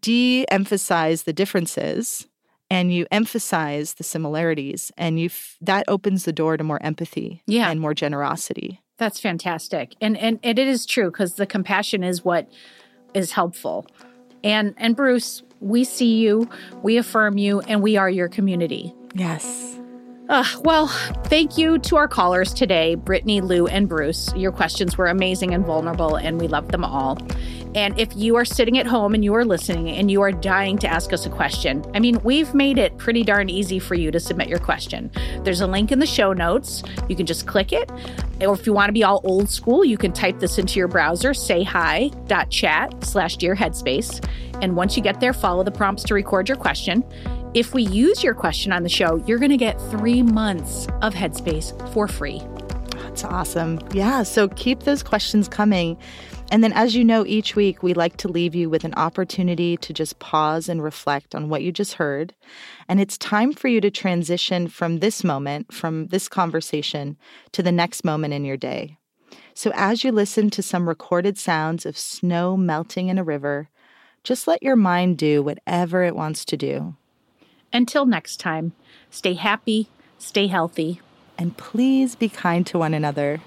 de 0.00 0.44
emphasize 0.50 1.22
the 1.24 1.32
differences 1.32 2.26
and 2.70 2.92
you 2.92 3.06
emphasize 3.10 3.94
the 3.94 4.04
similarities. 4.04 4.90
And 4.96 5.18
you 5.20 5.26
f- 5.26 5.56
that 5.60 5.84
opens 5.88 6.24
the 6.24 6.32
door 6.32 6.56
to 6.56 6.64
more 6.64 6.82
empathy 6.82 7.42
Yeah. 7.46 7.70
and 7.70 7.80
more 7.80 7.92
generosity. 7.94 8.80
That's 8.98 9.20
fantastic. 9.20 9.94
And 10.00 10.16
and, 10.16 10.38
and 10.42 10.58
it 10.58 10.68
is 10.68 10.86
true 10.86 11.10
because 11.10 11.34
the 11.34 11.46
compassion 11.46 12.02
is 12.04 12.24
what 12.24 12.48
is 13.14 13.32
helpful. 13.32 13.86
And 14.44 14.74
and 14.76 14.94
Bruce, 14.96 15.42
we 15.60 15.84
see 15.84 16.16
you, 16.18 16.48
we 16.82 16.96
affirm 16.96 17.36
you, 17.38 17.60
and 17.60 17.82
we 17.82 17.96
are 17.96 18.08
your 18.10 18.28
community. 18.28 18.94
Yes. 19.14 19.76
Uh, 20.28 20.44
well, 20.60 20.86
thank 21.26 21.58
you 21.58 21.78
to 21.80 21.96
our 21.96 22.08
callers 22.08 22.54
today, 22.54 22.94
Brittany, 22.94 23.40
Lou, 23.40 23.66
and 23.66 23.88
Bruce. 23.88 24.32
Your 24.34 24.52
questions 24.52 24.96
were 24.96 25.06
amazing 25.08 25.52
and 25.52 25.66
vulnerable, 25.66 26.14
and 26.16 26.40
we 26.40 26.48
love 26.48 26.68
them 26.72 26.84
all. 26.84 27.18
And 27.74 27.98
if 27.98 28.14
you 28.14 28.36
are 28.36 28.44
sitting 28.44 28.78
at 28.78 28.86
home 28.86 29.14
and 29.14 29.24
you 29.24 29.34
are 29.34 29.44
listening 29.44 29.88
and 29.88 30.10
you 30.10 30.20
are 30.20 30.30
dying 30.30 30.76
to 30.78 30.88
ask 30.88 31.12
us 31.12 31.24
a 31.24 31.30
question, 31.30 31.84
I 31.94 32.00
mean, 32.00 32.20
we've 32.22 32.52
made 32.54 32.78
it 32.78 32.98
pretty 32.98 33.22
darn 33.22 33.48
easy 33.48 33.78
for 33.78 33.94
you 33.94 34.10
to 34.10 34.20
submit 34.20 34.48
your 34.48 34.58
question. 34.58 35.10
There's 35.42 35.62
a 35.62 35.66
link 35.66 35.90
in 35.90 35.98
the 35.98 36.06
show 36.06 36.32
notes. 36.32 36.82
You 37.08 37.16
can 37.16 37.24
just 37.24 37.46
click 37.46 37.72
it. 37.72 37.90
Or 38.42 38.52
if 38.54 38.66
you 38.66 38.72
want 38.72 38.88
to 38.88 38.92
be 38.92 39.04
all 39.04 39.20
old 39.24 39.48
school, 39.48 39.84
you 39.84 39.96
can 39.96 40.12
type 40.12 40.38
this 40.38 40.58
into 40.58 40.78
your 40.78 40.88
browser, 40.88 41.32
say 41.32 41.62
hi.chat 41.62 43.04
slash 43.04 43.36
dear 43.36 43.56
headspace. 43.56 44.22
And 44.60 44.76
once 44.76 44.96
you 44.96 45.02
get 45.02 45.20
there, 45.20 45.32
follow 45.32 45.64
the 45.64 45.70
prompts 45.70 46.02
to 46.04 46.14
record 46.14 46.48
your 46.48 46.58
question. 46.58 47.04
If 47.54 47.74
we 47.74 47.82
use 47.84 48.22
your 48.22 48.34
question 48.34 48.72
on 48.72 48.82
the 48.82 48.88
show, 48.88 49.16
you're 49.26 49.38
going 49.38 49.50
to 49.50 49.56
get 49.56 49.80
three 49.90 50.22
months 50.22 50.86
of 51.02 51.14
Headspace 51.14 51.92
for 51.92 52.08
free. 52.08 52.40
That's 52.92 53.24
awesome. 53.24 53.78
Yeah. 53.92 54.22
So 54.22 54.48
keep 54.48 54.84
those 54.84 55.02
questions 55.02 55.48
coming. 55.48 55.98
And 56.52 56.62
then, 56.62 56.74
as 56.74 56.94
you 56.94 57.02
know, 57.02 57.24
each 57.24 57.56
week 57.56 57.82
we 57.82 57.94
like 57.94 58.18
to 58.18 58.28
leave 58.28 58.54
you 58.54 58.68
with 58.68 58.84
an 58.84 58.92
opportunity 58.92 59.78
to 59.78 59.92
just 59.94 60.18
pause 60.18 60.68
and 60.68 60.82
reflect 60.82 61.34
on 61.34 61.48
what 61.48 61.62
you 61.62 61.72
just 61.72 61.94
heard. 61.94 62.34
And 62.86 63.00
it's 63.00 63.16
time 63.16 63.54
for 63.54 63.68
you 63.68 63.80
to 63.80 63.90
transition 63.90 64.68
from 64.68 64.98
this 64.98 65.24
moment, 65.24 65.72
from 65.72 66.08
this 66.08 66.28
conversation, 66.28 67.16
to 67.52 67.62
the 67.62 67.72
next 67.72 68.04
moment 68.04 68.34
in 68.34 68.44
your 68.44 68.58
day. 68.58 68.98
So, 69.54 69.72
as 69.74 70.04
you 70.04 70.12
listen 70.12 70.50
to 70.50 70.62
some 70.62 70.90
recorded 70.90 71.38
sounds 71.38 71.86
of 71.86 71.96
snow 71.96 72.54
melting 72.54 73.08
in 73.08 73.16
a 73.16 73.24
river, 73.24 73.70
just 74.22 74.46
let 74.46 74.62
your 74.62 74.76
mind 74.76 75.16
do 75.16 75.42
whatever 75.42 76.04
it 76.04 76.14
wants 76.14 76.44
to 76.44 76.58
do. 76.58 76.96
Until 77.72 78.04
next 78.04 78.40
time, 78.40 78.72
stay 79.10 79.32
happy, 79.32 79.88
stay 80.18 80.48
healthy. 80.48 81.00
And 81.38 81.56
please 81.56 82.14
be 82.14 82.28
kind 82.28 82.66
to 82.66 82.78
one 82.78 82.92
another. 82.92 83.40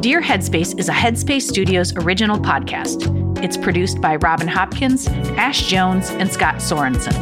Dear 0.00 0.22
Headspace 0.22 0.78
is 0.78 0.88
a 0.88 0.92
Headspace 0.92 1.42
Studios 1.42 1.92
original 1.96 2.38
podcast. 2.38 3.42
It's 3.42 3.56
produced 3.56 4.00
by 4.00 4.14
Robin 4.14 4.46
Hopkins, 4.46 5.08
Ash 5.36 5.66
Jones, 5.66 6.10
and 6.10 6.32
Scott 6.32 6.56
Sorensen. 6.56 7.12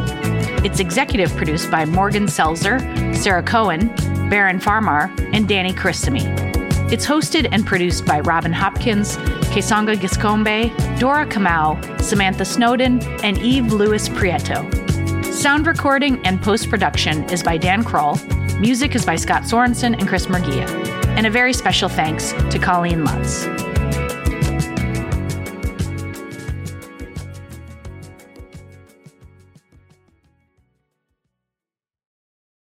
It's 0.63 0.79
executive 0.79 1.31
produced 1.37 1.71
by 1.71 1.87
Morgan 1.87 2.27
Selzer, 2.27 2.79
Sarah 3.17 3.43
Cohen, 3.43 3.89
Baron 4.29 4.61
Farmar, 4.61 5.11
and 5.33 5.49
Danny 5.49 5.73
Christamy. 5.73 6.25
It's 6.93 7.07
hosted 7.07 7.49
and 7.51 7.65
produced 7.65 8.05
by 8.05 8.21
Robin 8.21 8.53
Hopkins, 8.53 9.17
Kesanga 9.55 9.97
Giscombe, 9.97 10.99
Dora 10.99 11.25
Kamau, 11.25 12.03
Samantha 12.03 12.45
Snowden, 12.45 13.03
and 13.25 13.39
Eve 13.39 13.73
Lewis 13.73 14.07
Prieto. 14.11 14.63
Sound 15.33 15.67
recording 15.67 16.25
and 16.27 16.43
post 16.43 16.69
production 16.69 17.25
is 17.31 17.43
by 17.43 17.57
Dan 17.57 17.83
Kroll. 17.83 18.17
Music 18.61 18.95
is 18.95 19.07
by 19.07 19.17
Scott 19.17 19.45
Sorensen 19.45 19.99
and 19.99 20.07
Chris 20.07 20.27
Murgia. 20.27 20.86
And 21.17 21.27
a 21.27 21.31
very 21.31 21.53
special 21.53 21.89
thanks 21.89 22.33
to 22.51 22.59
Colleen 22.59 23.05
Lutz. 23.05 23.56